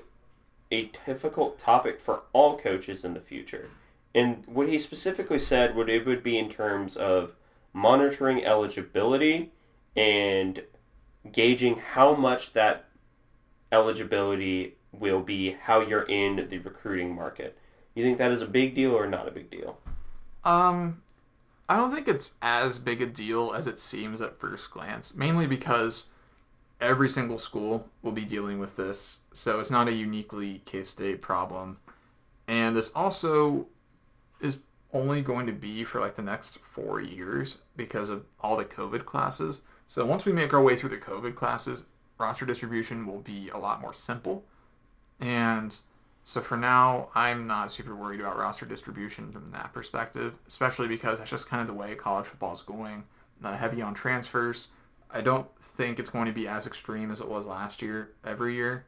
[0.72, 3.70] a difficult topic for all coaches in the future.
[4.14, 7.34] And what he specifically said would it would be in terms of
[7.74, 9.52] monitoring eligibility
[9.96, 10.64] and
[11.30, 12.86] gauging how much that
[13.72, 17.58] eligibility will be how you're in the recruiting market.
[17.96, 19.78] You think that is a big deal or not a big deal?
[20.44, 21.02] Um,
[21.70, 25.14] I don't think it's as big a deal as it seems at first glance.
[25.16, 26.08] Mainly because
[26.80, 31.22] every single school will be dealing with this, so it's not a uniquely K State
[31.22, 31.78] problem.
[32.48, 33.68] And this also
[34.42, 34.58] is
[34.94, 39.06] only going to be for like the next four years because of all the COVID
[39.06, 39.62] classes.
[39.92, 41.86] So once we make our way through the COVID classes,
[42.18, 44.46] roster distribution will be a lot more simple.
[45.20, 45.78] And
[46.24, 51.18] so for now, I'm not super worried about roster distribution from that perspective, especially because
[51.18, 53.04] that's just kind of the way college football is going.
[53.44, 54.70] Uh, heavy on transfers.
[55.10, 58.56] I don't think it's going to be as extreme as it was last year every
[58.56, 58.86] year,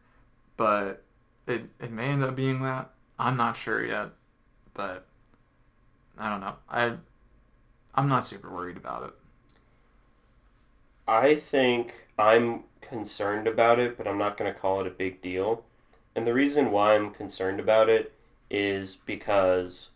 [0.56, 1.04] but
[1.48, 2.92] it, it may end up being that.
[3.20, 4.12] I'm not sure yet,
[4.74, 5.06] but
[6.18, 6.56] I don't know.
[6.70, 6.94] I
[7.94, 9.14] I'm not super worried about it.
[11.08, 15.22] I think I'm concerned about it, but I'm not going to call it a big
[15.22, 15.64] deal.
[16.16, 18.14] And the reason why I'm concerned about it
[18.50, 19.90] is because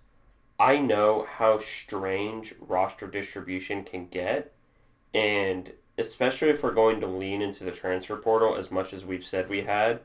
[0.59, 4.51] I know how strange roster distribution can get.
[5.13, 9.23] And especially if we're going to lean into the transfer portal as much as we've
[9.23, 9.99] said we had,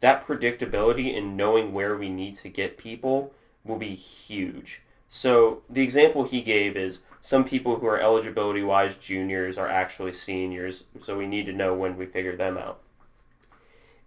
[0.00, 3.32] that predictability and knowing where we need to get people
[3.64, 4.82] will be huge.
[5.08, 10.12] So the example he gave is some people who are eligibility wise juniors are actually
[10.12, 12.80] seniors, so we need to know when we figure them out.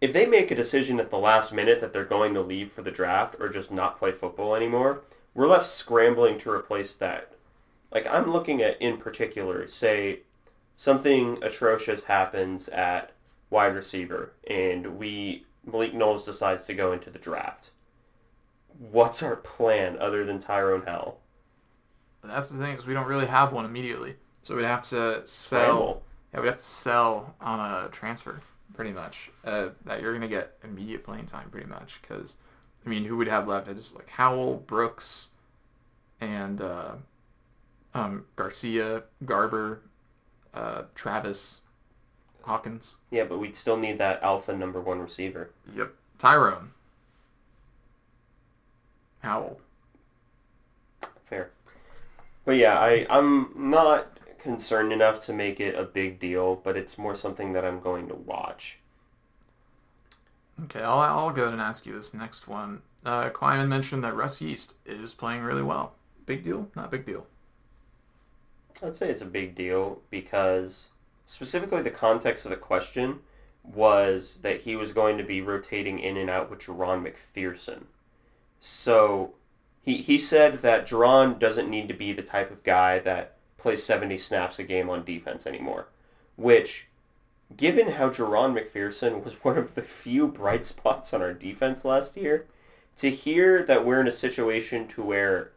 [0.02, 2.82] If they make a decision at the last minute that they're going to leave for
[2.82, 5.02] the draft or just not play football anymore,
[5.34, 7.32] we're left scrambling to replace that.
[7.92, 10.20] Like I'm looking at in particular, say
[10.76, 13.12] something atrocious happens at
[13.50, 17.70] wide receiver and we Malik Knowles decides to go into the draft.
[18.78, 21.22] What's our plan other than Tyrone Howell?
[22.24, 25.28] But that's the thing is we don't really have one immediately, so we'd have to
[25.28, 25.62] sell.
[25.62, 26.04] Scramble.
[26.34, 28.40] Yeah, we'd have to sell on a transfer,
[28.74, 29.30] pretty much.
[29.44, 32.02] Uh, that you're gonna get immediate playing time, pretty much.
[32.02, 32.38] Because,
[32.86, 33.68] I mean, who would have left?
[33.68, 35.28] Just like Howell, Brooks,
[36.22, 36.94] and uh,
[37.94, 39.82] um, Garcia, Garber,
[40.54, 41.60] uh, Travis,
[42.44, 42.98] Hawkins.
[43.12, 45.50] Yeah, but we'd still need that alpha number one receiver.
[45.76, 45.94] Yep.
[46.20, 46.72] Tyrone.
[49.22, 49.60] Howell.
[51.26, 51.52] Fair.
[52.46, 56.98] But yeah, I, I'm not concerned enough to make it a big deal, but it's
[56.98, 58.80] more something that I'm going to watch.
[60.66, 62.82] Okay, I'll, I'll go ahead and ask you this next one.
[63.06, 65.94] Uh, Klieman mentioned that Russ Yeast is playing really well.
[66.26, 66.70] Big deal?
[66.76, 67.26] Not big deal.
[68.82, 70.90] I'd say it's a big deal because
[71.26, 73.20] specifically the context of the question
[73.64, 77.84] was that he was going to be rotating in and out with Jahron McPherson.
[78.60, 79.34] So
[79.84, 83.84] he, he said that Jahron doesn't need to be the type of guy that plays
[83.84, 85.88] 70 snaps a game on defense anymore,
[86.38, 86.88] which
[87.56, 92.16] given how Jahron McPherson was one of the few bright spots on our defense last
[92.16, 92.48] year,
[92.96, 95.52] to hear that we're in a situation to where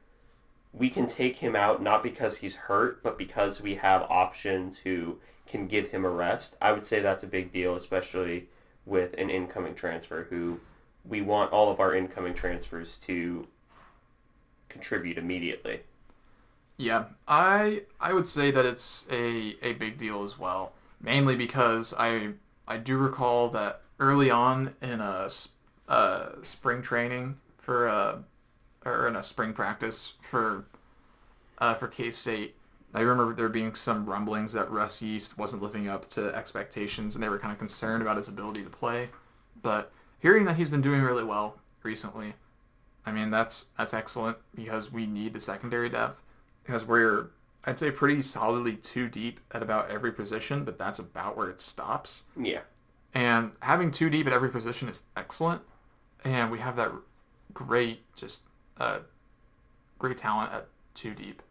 [0.72, 5.18] we can take him out not because he's hurt, but because we have options who
[5.46, 6.56] can give him a rest.
[6.60, 8.48] I would say that's a big deal, especially
[8.84, 10.60] with an incoming transfer who
[11.04, 13.46] we want all of our incoming transfers to
[14.68, 15.80] contribute immediately.
[16.76, 20.72] Yeah, I I would say that it's a, a big deal as well.
[21.00, 22.30] Mainly because I
[22.68, 25.28] I do recall that early on in a
[25.88, 28.18] uh, spring training for uh,
[28.84, 30.64] or in a spring practice for
[31.58, 32.54] uh, for K State,
[32.94, 37.22] I remember there being some rumblings that Russ Yeast wasn't living up to expectations, and
[37.22, 39.08] they were kind of concerned about his ability to play.
[39.62, 42.34] But hearing that he's been doing really well recently,
[43.06, 46.22] I mean that's that's excellent because we need the secondary depth
[46.64, 47.28] because we're
[47.64, 51.60] I'd say pretty solidly too deep at about every position, but that's about where it
[51.60, 52.24] stops.
[52.40, 52.60] Yeah.
[53.12, 55.62] And having two deep at every position is excellent,
[56.24, 56.92] and we have that
[57.54, 58.42] great just
[58.78, 58.98] uh,
[59.98, 61.42] great talent at two deep,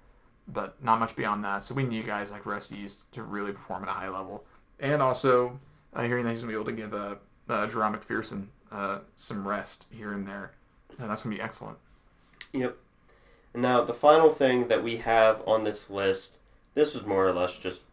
[0.48, 1.64] but not much beyond that.
[1.64, 2.72] So we need guys like Russ
[3.12, 4.46] to really perform at a high level,
[4.80, 5.60] and also
[5.94, 7.16] uh, hearing that he's gonna be able to give uh,
[7.50, 10.52] uh, Jerome McPherson uh, some rest here and there,
[11.00, 11.78] and that's gonna be excellent.
[12.54, 12.78] Yep.
[13.54, 16.38] Now, the final thing that we have on this list,
[16.74, 17.84] this was more or less just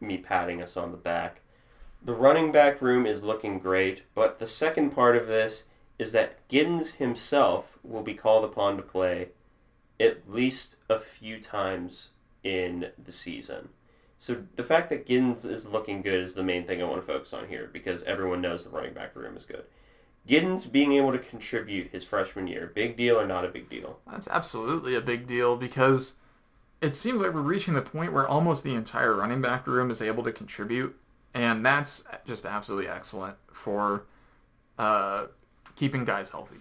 [0.00, 1.40] me patting us on the back.
[2.02, 5.64] The running back room is looking great, but the second part of this
[5.98, 9.28] is that Giddens himself will be called upon to play
[9.98, 12.10] at least a few times
[12.44, 13.70] in the season.
[14.18, 17.06] So the fact that Giddens is looking good is the main thing I want to
[17.06, 19.64] focus on here because everyone knows the running back room is good.
[20.26, 24.00] Giddens being able to contribute his freshman year, big deal or not a big deal?
[24.10, 26.14] That's absolutely a big deal because
[26.80, 30.02] it seems like we're reaching the point where almost the entire running back room is
[30.02, 30.98] able to contribute,
[31.32, 34.06] and that's just absolutely excellent for
[34.78, 35.26] uh,
[35.76, 36.58] keeping guys healthy.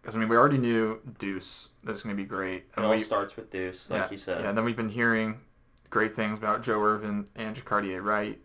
[0.00, 2.64] Because I mean, we already knew Deuce that's going to be great.
[2.76, 4.40] It all starts with Deuce, like yeah, you said.
[4.42, 5.40] Yeah, and then we've been hearing
[5.90, 8.38] great things about Joe Ervin and Jacardia Wright,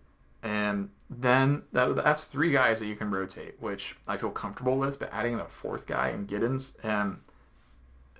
[0.43, 4.99] and then that, that's three guys that you can rotate, which I feel comfortable with.
[4.99, 7.17] But adding in a fourth guy in Giddens and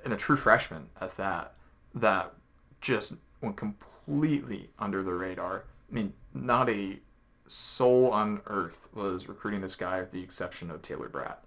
[0.04, 1.54] and a true freshman at that,
[1.94, 2.34] that
[2.82, 5.66] just went completely under the radar.
[5.90, 7.00] I mean, not a
[7.48, 11.38] soul on earth was recruiting this guy, with the exception of Taylor Bratt,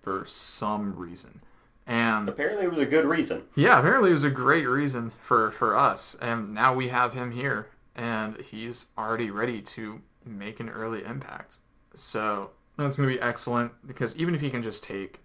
[0.00, 1.42] for some reason.
[1.86, 3.44] And apparently, it was a good reason.
[3.54, 6.16] Yeah, apparently, it was a great reason for for us.
[6.20, 11.58] And now we have him here, and he's already ready to make an early impact.
[11.94, 15.20] So that's going to be excellent because even if he can just take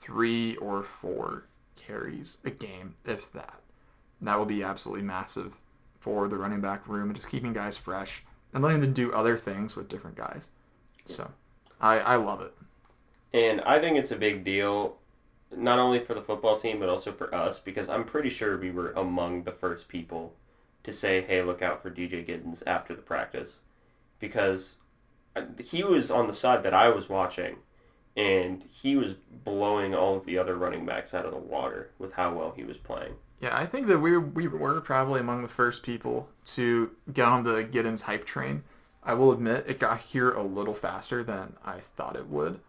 [0.00, 1.46] three or four
[1.76, 3.60] carries a game, if that,
[4.20, 5.56] that will be absolutely massive
[5.98, 9.36] for the running back room and just keeping guys fresh and letting them do other
[9.36, 10.50] things with different guys.
[11.06, 11.30] So
[11.80, 12.54] I, I love it.
[13.32, 14.96] And I think it's a big deal,
[15.56, 18.70] not only for the football team, but also for us, because I'm pretty sure we
[18.70, 20.34] were among the first people
[20.82, 23.60] to say, hey, look out for DJ Giddens after the practice
[24.22, 24.78] because
[25.36, 27.56] uh, he was on the side that I was watching,
[28.16, 29.14] and he was
[29.44, 32.64] blowing all of the other running backs out of the water with how well he
[32.64, 33.16] was playing.
[33.40, 37.42] Yeah, I think that we we were probably among the first people to get on
[37.42, 38.62] the Giddens hype train.
[39.02, 42.60] I will admit it got here a little faster than I thought it would.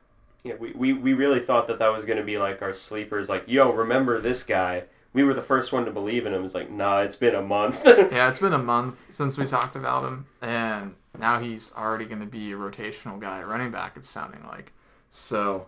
[0.44, 3.30] Yeah, we, we, we really thought that that was going to be like our sleepers,
[3.30, 4.86] like, yo, remember this guy?
[5.14, 6.44] We were the first one to believe in him.
[6.44, 7.84] It's like, nah, it's been a month.
[7.86, 12.22] yeah, it's been a month since we talked about him, and now he's already going
[12.22, 14.74] to be a rotational guy at running back, it's sounding like.
[15.12, 15.68] So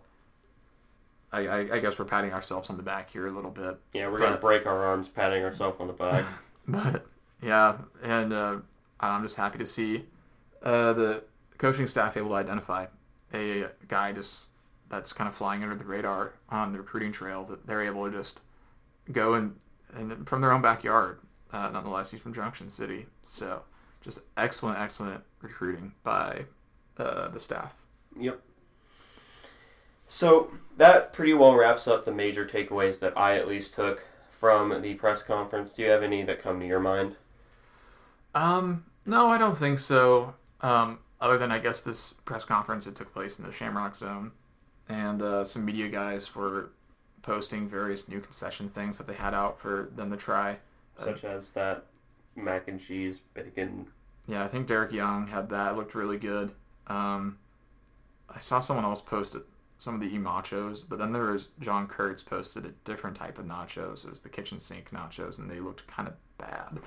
[1.32, 3.78] I, I, I, guess we're patting ourselves on the back here a little bit.
[3.94, 6.26] Yeah, we're going to break our arms patting ourselves on the back.
[6.68, 7.06] but,
[7.42, 8.58] yeah, and uh,
[9.00, 10.06] I'm just happy to see
[10.64, 11.24] uh, the
[11.58, 12.88] coaching staff able to identify
[13.34, 14.50] a guy just
[14.90, 18.16] that's kind of flying under the radar on the recruiting trail that they're able to
[18.16, 18.40] just
[19.12, 19.56] go and,
[19.94, 21.20] and from their own backyard.
[21.52, 23.62] Uh, nonetheless, he's from Junction City, so
[24.06, 26.46] just excellent, excellent recruiting by
[26.98, 27.74] uh, the staff.
[28.18, 28.40] Yep.
[30.08, 34.82] So that pretty well wraps up the major takeaways that I at least took from
[34.84, 35.74] the press conference.
[35.74, 37.16] Do you have any that come to your mind?
[38.36, 40.36] Um, no, I don't think so.
[40.62, 44.32] Um, other than I guess this press conference it took place in the Shamrock Zone,
[44.88, 46.70] and uh, some media guys were
[47.24, 50.58] posting various new concession things that they had out for them to try,
[50.98, 51.86] such uh, as that
[52.36, 53.88] mac and cheese, bacon.
[54.28, 55.74] Yeah, I think Derek Young had that.
[55.74, 56.52] It looked really good.
[56.88, 57.38] Um,
[58.30, 59.36] I saw someone else post
[59.78, 63.46] some of the e-nachos, but then there was John Kurtz posted a different type of
[63.46, 64.06] nachos.
[64.06, 66.80] It was the kitchen sink nachos, and they looked kind of bad.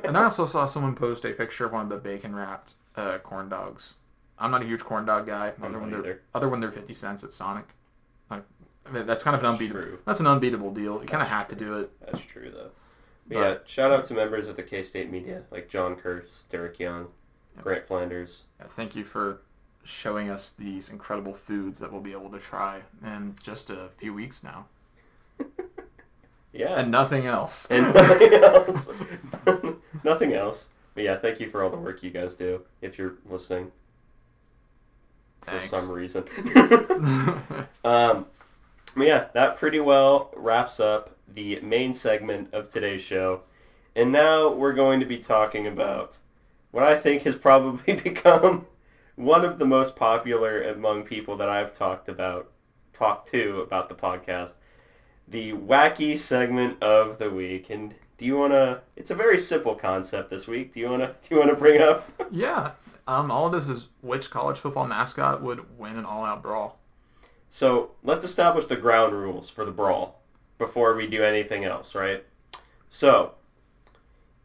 [0.04, 3.18] and I also saw someone post a picture of one of the bacon wrapped uh,
[3.18, 3.96] corn dogs.
[4.38, 5.52] I'm not a huge corn dog guy.
[5.62, 7.66] Other when they're other when they're 50 cents at Sonic.
[8.30, 8.42] Like,
[8.86, 9.98] I mean, that's kind of an unbeatable.
[10.06, 11.00] That's an unbeatable deal.
[11.00, 11.90] You kind of have to do it.
[12.00, 12.70] That's true though.
[13.28, 16.78] But yeah, shout out to members of the K State media like John Kurtz, Derek
[16.78, 17.08] Young.
[17.60, 18.44] Grant Flanders.
[18.68, 19.42] Thank you for
[19.84, 24.14] showing us these incredible foods that we'll be able to try in just a few
[24.14, 24.66] weeks now,
[26.52, 26.80] Yeah.
[26.80, 27.70] and nothing else.
[27.70, 28.88] and nothing else.
[30.04, 30.68] nothing else.
[30.94, 32.62] But yeah, thank you for all the work you guys do.
[32.80, 33.72] If you're listening
[35.42, 35.70] for Thanks.
[35.70, 36.24] some reason.
[37.84, 38.26] um,
[38.96, 43.42] but yeah, that pretty well wraps up the main segment of today's show.
[43.94, 46.18] And now we're going to be talking about
[46.70, 48.66] what I think has probably become
[49.16, 52.50] one of the most popular among people that I've talked about,
[52.92, 54.54] talked to about the podcast,
[55.26, 57.70] the wacky segment of the week.
[57.70, 58.82] And do you want to?
[58.96, 60.72] It's a very simple concept this week.
[60.72, 61.08] Do you want to?
[61.28, 62.08] Do you want to bring up?
[62.30, 62.72] yeah.
[63.06, 66.78] Um, all it is is which college football mascot would win an all-out brawl.
[67.48, 70.19] So let's establish the ground rules for the brawl
[70.60, 72.24] before we do anything else, right?
[72.88, 73.32] So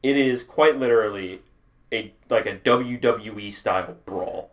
[0.02, 1.42] it is quite literally
[1.94, 4.50] a like a WWE style brawl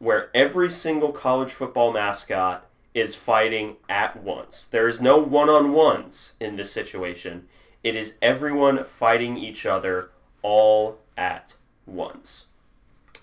[0.00, 4.66] where every single college football mascot is fighting at once.
[4.66, 7.46] There is no one-on-ones in this situation.
[7.84, 10.10] It is everyone fighting each other
[10.42, 11.54] all at
[11.86, 12.46] once.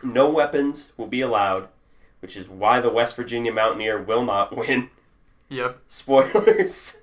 [0.02, 1.68] No weapons will be allowed
[2.24, 4.90] which is why the West Virginia Mountaineer will not win.
[5.50, 5.80] Yep.
[5.88, 7.02] Spoilers.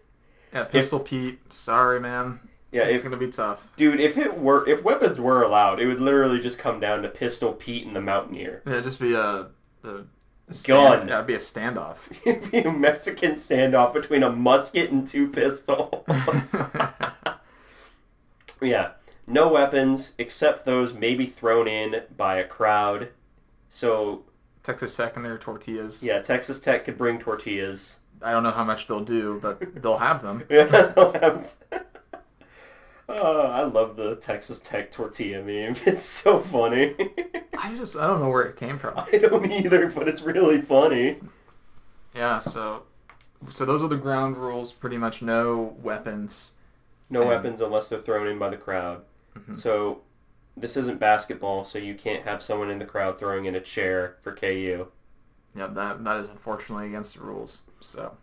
[0.52, 1.52] Yeah, Pistol Pete.
[1.52, 2.40] Sorry, man.
[2.72, 3.66] Yeah, it's if, gonna be tough.
[3.76, 7.08] dude, if it were if weapons were allowed, it would literally just come down to
[7.08, 8.62] Pistol Pete and the Mountaineer.
[8.66, 9.46] Yeah, just be a,
[9.82, 10.04] a, a
[10.64, 11.08] Gun.
[11.08, 11.98] it'd be a standoff.
[12.26, 16.04] It'd be a Mexican standoff between a musket and two pistols.
[18.60, 18.92] yeah,
[19.28, 23.10] no weapons except those maybe thrown in by a crowd.
[23.68, 24.24] So
[24.64, 26.02] Texas Tech and their tortillas.
[26.02, 27.99] yeah, Texas Tech could bring tortillas.
[28.22, 30.44] I don't know how much they'll do, but they'll have them.
[30.50, 31.54] Yeah, they'll have-
[33.08, 35.74] Oh, I love the Texas Tech tortilla meme.
[35.86, 36.94] It's so funny.
[37.58, 38.94] I just I don't know where it came from.
[38.96, 41.18] I don't either, but it's really funny.
[42.14, 42.84] Yeah, so
[43.52, 44.72] so those are the ground rules.
[44.72, 46.54] Pretty much no weapons.
[47.08, 49.02] No And- weapons unless they're thrown in by the crowd.
[49.36, 49.56] Mhm.
[49.56, 50.02] So
[50.56, 54.16] this isn't basketball, so you can't have someone in the crowd throwing in a chair
[54.20, 54.86] for KU.
[55.56, 57.62] Yep, that that is unfortunately against the rules.
[57.80, 58.16] So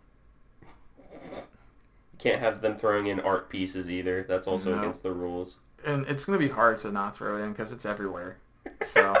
[1.22, 4.24] You can't have them throwing in art pieces either.
[4.26, 4.78] That's also No.
[4.78, 5.58] against the rules.
[5.84, 8.38] and it's gonna be hard to not throw it in because it's everywhere.
[8.82, 9.14] So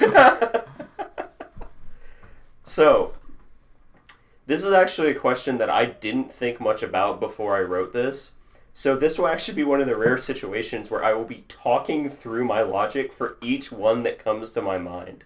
[2.64, 3.12] so,
[4.46, 8.32] this is actually a question that I didn't think much about before I wrote this.
[8.72, 12.08] So, this will actually be one of the rare situations where I will be talking
[12.08, 15.24] through my logic for each one that comes to my mind.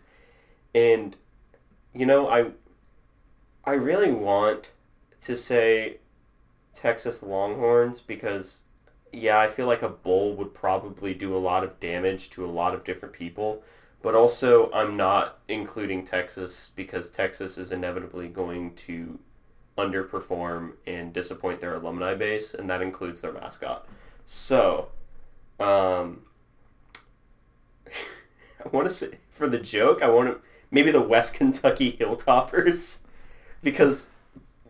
[0.75, 1.17] And,
[1.95, 2.51] you know, I,
[3.65, 4.71] I really want
[5.23, 5.99] to say
[6.73, 8.61] Texas Longhorns because,
[9.13, 12.49] yeah, I feel like a bull would probably do a lot of damage to a
[12.49, 13.63] lot of different people.
[14.03, 19.19] But also, I'm not including Texas because Texas is inevitably going to
[19.77, 23.87] underperform and disappoint their alumni base, and that includes their mascot.
[24.25, 24.89] So,
[25.59, 26.23] um,
[28.65, 30.41] I want to say for the joke, I want to
[30.71, 33.01] maybe the West Kentucky Hilltoppers
[33.63, 34.09] because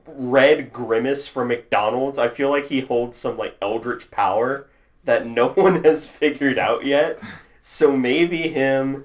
[0.06, 2.18] Red Grimace from McDonald's.
[2.18, 4.68] I feel like he holds some like eldritch power
[5.04, 7.20] that no one has figured out yet.
[7.60, 9.04] So maybe him.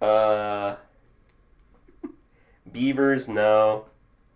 [0.00, 0.76] Uh,
[2.70, 3.86] Beavers, no.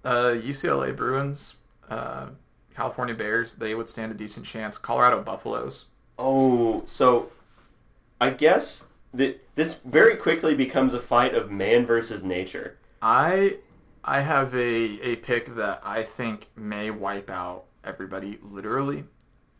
[0.05, 1.57] uh, UCLA Bruins,
[1.91, 2.27] uh,
[2.75, 4.79] California Bears, they would stand a decent chance.
[4.79, 5.87] Colorado Buffaloes.
[6.19, 7.31] Oh, so
[8.21, 12.79] I guess that this very quickly becomes a fight of man versus nature.
[13.01, 13.57] I
[14.05, 19.05] I have a a pick that I think may wipe out everybody literally.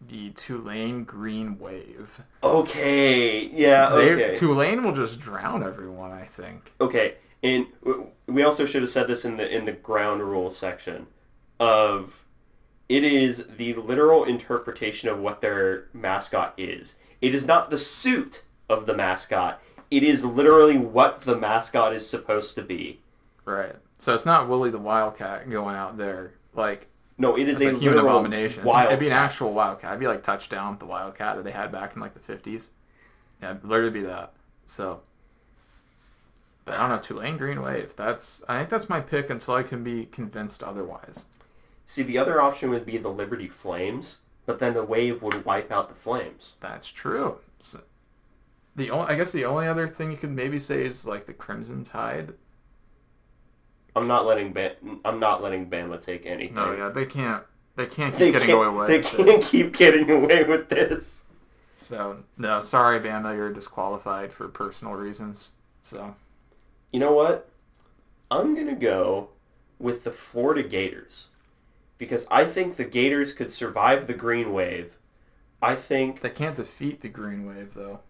[0.09, 2.21] The Tulane Green Wave.
[2.43, 4.35] Okay, yeah, They- okay.
[4.35, 6.11] Tulane will just drown everyone.
[6.11, 6.73] I think.
[6.81, 7.67] Okay, and
[8.27, 11.07] we also should have said this in the in the ground rule section
[11.61, 12.25] of
[12.89, 16.97] it is the literal interpretation of what their mascot is.
[17.21, 19.61] It is not the suit of the mascot.
[19.91, 23.01] It is literally what the mascot is supposed to be.
[23.45, 23.75] Right.
[23.99, 26.89] So it's not Willie the Wildcat going out there like
[27.19, 28.61] No, it is a human abomination.
[28.61, 28.89] It's- wild.
[28.89, 29.91] It'd be an actual Wildcat.
[29.91, 32.71] It'd be like touchdown the Wildcat that they had back in like the fifties.
[33.41, 34.33] Yeah, it'd literally be that.
[34.67, 35.03] So.
[36.65, 37.95] But I don't know, Tulane Green Wave.
[37.97, 41.27] That's I think that's my pick until I can be convinced otherwise.
[41.85, 45.71] See, the other option would be the Liberty Flames, but then the wave would wipe
[45.73, 46.53] out the flames.
[46.61, 47.39] That's true.
[47.59, 47.81] So,
[48.77, 51.35] the only, I guess the only other thing you could maybe say is like the
[51.35, 52.35] Crimson Tide.
[53.95, 54.57] I'm not letting
[55.05, 56.55] I'm not letting Bama take anything.
[56.55, 57.45] No, yeah, they can't.
[57.77, 61.25] They can't keep They getting can't, away with they can't keep getting away with this.
[61.75, 65.53] So no, sorry, Bama, you're disqualified for personal reasons.
[65.83, 66.17] So
[66.93, 67.51] You know what?
[68.31, 69.31] I'm going to go
[69.79, 71.29] with the Florida Gators
[71.99, 74.99] because I think the Gators could survive the green wave.
[75.63, 78.01] I think they can't defeat the Green Wave though.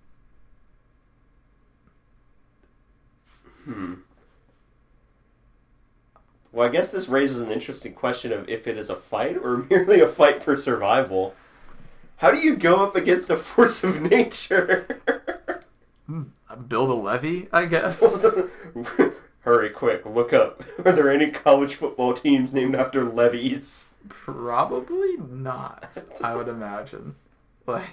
[3.64, 3.94] Hmm.
[6.52, 9.58] Well, I guess this raises an interesting question of if it is a fight or
[9.70, 11.34] merely a fight for survival.
[12.16, 14.86] How do you go up against a force of nature?
[16.08, 18.24] Uh, Build a levee, I guess.
[19.40, 20.62] Hurry, quick, look up.
[20.84, 23.86] Are there any college football teams named after levees?
[24.08, 26.04] Probably not.
[26.22, 27.16] I would imagine.
[27.66, 27.90] Like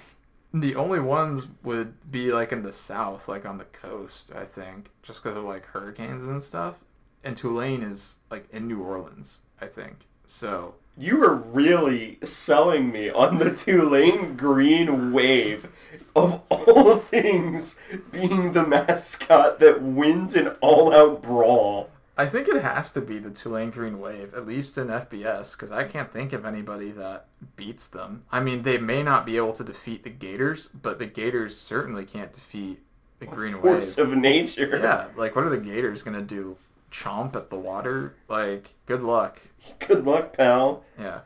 [0.52, 4.32] the only ones would be like in the south, like on the coast.
[4.34, 6.76] I think just because of like hurricanes and stuff.
[7.22, 10.06] And Tulane is like in New Orleans, I think.
[10.26, 15.68] So You are really selling me on the Tulane Green Wave
[16.16, 17.76] of all things
[18.10, 21.90] being the mascot that wins an all-out brawl.
[22.16, 25.72] I think it has to be the Tulane Green Wave, at least in FBS, because
[25.72, 28.24] I can't think of anybody that beats them.
[28.30, 32.04] I mean, they may not be able to defeat the Gators, but the Gators certainly
[32.04, 32.80] can't defeat
[33.20, 34.12] the Green Force Wave.
[34.12, 34.78] of nature.
[34.82, 36.56] Yeah, like what are the Gators gonna do?
[36.90, 38.14] Chomp at the water?
[38.28, 39.40] Like, good luck.
[39.78, 40.84] Good luck, pal.
[40.98, 41.20] Yeah.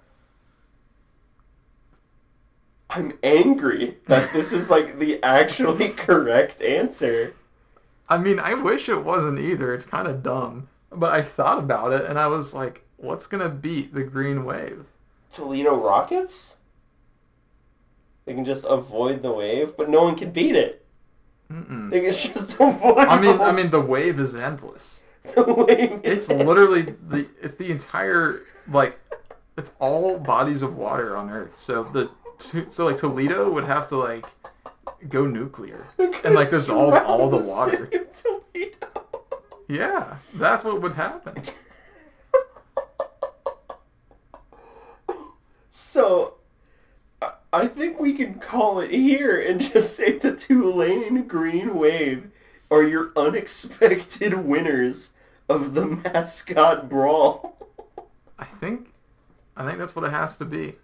[2.90, 7.34] I'm angry that this is like the actually correct answer.
[8.08, 9.72] I mean, I wish it wasn't either.
[9.72, 10.68] It's kind of dumb.
[10.98, 14.84] But I thought about it and I was like, what's gonna beat the Green Wave?
[15.32, 16.56] Toledo Rockets?
[18.24, 20.86] They can just avoid the wave, but no one can beat it.
[21.52, 21.90] Mm-mm.
[21.90, 23.06] They can just avoid.
[23.08, 25.02] I mean, the- I mean, the wave is endless.
[25.34, 26.00] the wave.
[26.04, 28.98] It's is- literally the it's the entire like
[29.56, 31.54] it's all bodies of water on Earth.
[31.56, 32.10] So the
[32.68, 34.26] so like Toledo would have to like
[35.08, 37.88] go nuclear and like dissolve all the water.
[37.90, 38.12] City of
[38.52, 38.93] Toledo.
[39.68, 41.42] Yeah, that's what would happen.
[45.70, 46.34] So,
[47.52, 52.30] I- think we can call it here and just say the Tulane Green Wave
[52.70, 55.10] are your unexpected winners
[55.48, 57.56] of the mascot brawl.
[58.38, 58.88] I think
[59.56, 60.76] I think that's what it has to be.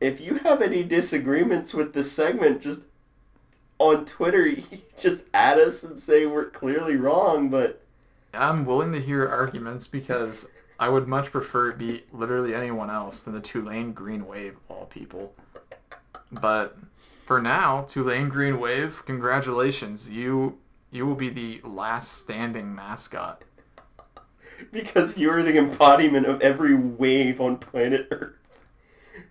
[0.00, 2.80] If you have any disagreements with this segment, just
[3.80, 4.62] on Twitter, you
[4.96, 7.82] just add us and say we're clearly wrong, but
[8.32, 13.22] I'm willing to hear arguments because I would much prefer it be literally anyone else
[13.22, 15.34] than the Tulane Green Wave of all people.
[16.30, 16.76] But
[17.26, 20.08] for now, Tulane Green Wave, congratulations.
[20.08, 20.58] You
[20.92, 23.42] you will be the last standing mascot.
[24.72, 28.34] because you're the embodiment of every wave on planet Earth.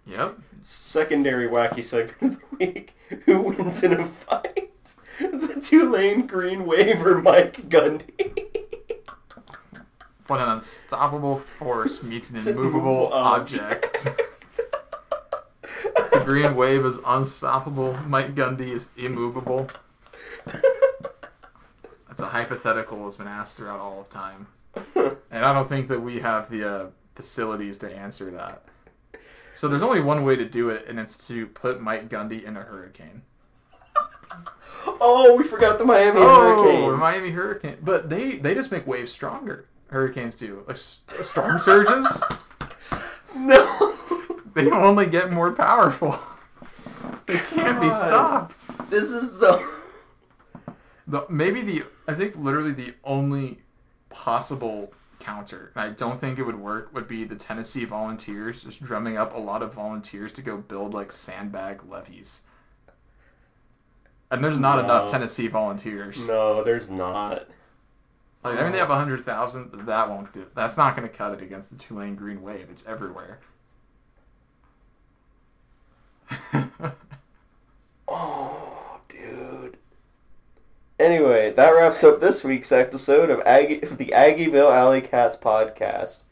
[0.05, 0.39] Yep.
[0.61, 2.95] Secondary wacky segment of the week.
[3.25, 4.93] Who wins in a fight?
[5.19, 8.45] The Tulane Green Wave or Mike Gundy?
[10.27, 14.07] What an unstoppable force meets an It's an immovable immovable object.
[16.11, 17.97] The Green Wave is unstoppable.
[18.07, 19.69] Mike Gundy is immovable.
[22.07, 24.47] That's a hypothetical that's been asked throughout all of time.
[25.31, 28.63] And I don't think that we have the uh, facilities to answer that.
[29.59, 32.55] So there's only one way to do it, and it's to put Mike Gundy in
[32.55, 33.23] a hurricane.
[35.01, 36.25] oh, we forgot the Miami hurricane.
[36.25, 36.91] Oh, Hurricanes.
[36.91, 37.77] the Miami Hurricane.
[37.83, 39.67] But they, they just make waves stronger.
[39.87, 40.63] Hurricanes do.
[40.65, 42.23] Like storm surges,
[43.35, 43.97] No.
[44.53, 46.17] they only get more powerful.
[47.25, 48.65] They can't be stopped.
[48.89, 49.61] This is so.
[51.05, 53.59] The, maybe the I think literally the only
[54.07, 58.81] possible counter, and I don't think it would work, would be the Tennessee Volunteers just
[58.83, 62.41] drumming up a lot of volunteers to go build like sandbag levees.
[64.31, 64.83] And there's not No.
[64.83, 66.27] enough Tennessee volunteers.
[66.27, 67.47] No, there's not.
[68.43, 69.71] Like, I mean, they have hundred thousand.
[69.87, 70.45] That won't do.
[70.55, 72.67] That's not going to cut it against the Tulane Green Wave.
[72.71, 73.39] It's everywhere.
[78.11, 78.58] Oh.
[80.99, 86.23] Anyway, that wraps up this week's episode of, Aggie, of the Aggieville Alley Cats podcast.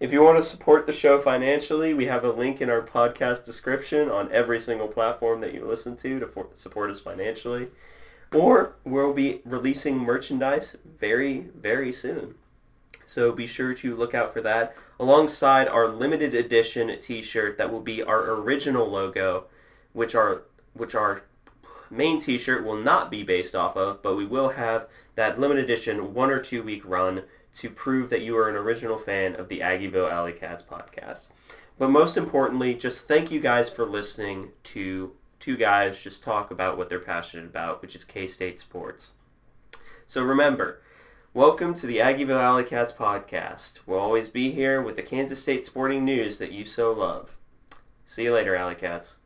[0.00, 3.44] If you want to support the show financially, we have a link in our podcast
[3.44, 7.68] description on every single platform that you listen to to for, support us financially.
[8.32, 12.34] Or we'll be releasing merchandise very, very soon.
[13.04, 17.82] So be sure to look out for that alongside our limited edition t-shirt that will
[17.82, 19.44] be our original logo,
[19.92, 21.24] which are which our
[21.90, 26.14] main t-shirt will not be based off of, but we will have that limited edition
[26.14, 27.22] one or two week run
[27.52, 31.28] to prove that you are an original fan of the Aggieville Alley Cats podcast.
[31.78, 36.78] But most importantly, just thank you guys for listening to two guys just talk about
[36.78, 39.10] what they're passionate about, which is K State sports.
[40.06, 40.80] So remember,
[41.32, 43.80] welcome to the Aggieville Alley Cats podcast.
[43.86, 47.36] We'll always be here with the Kansas State sporting news that you so love.
[48.06, 49.16] See you later, Alley Cats.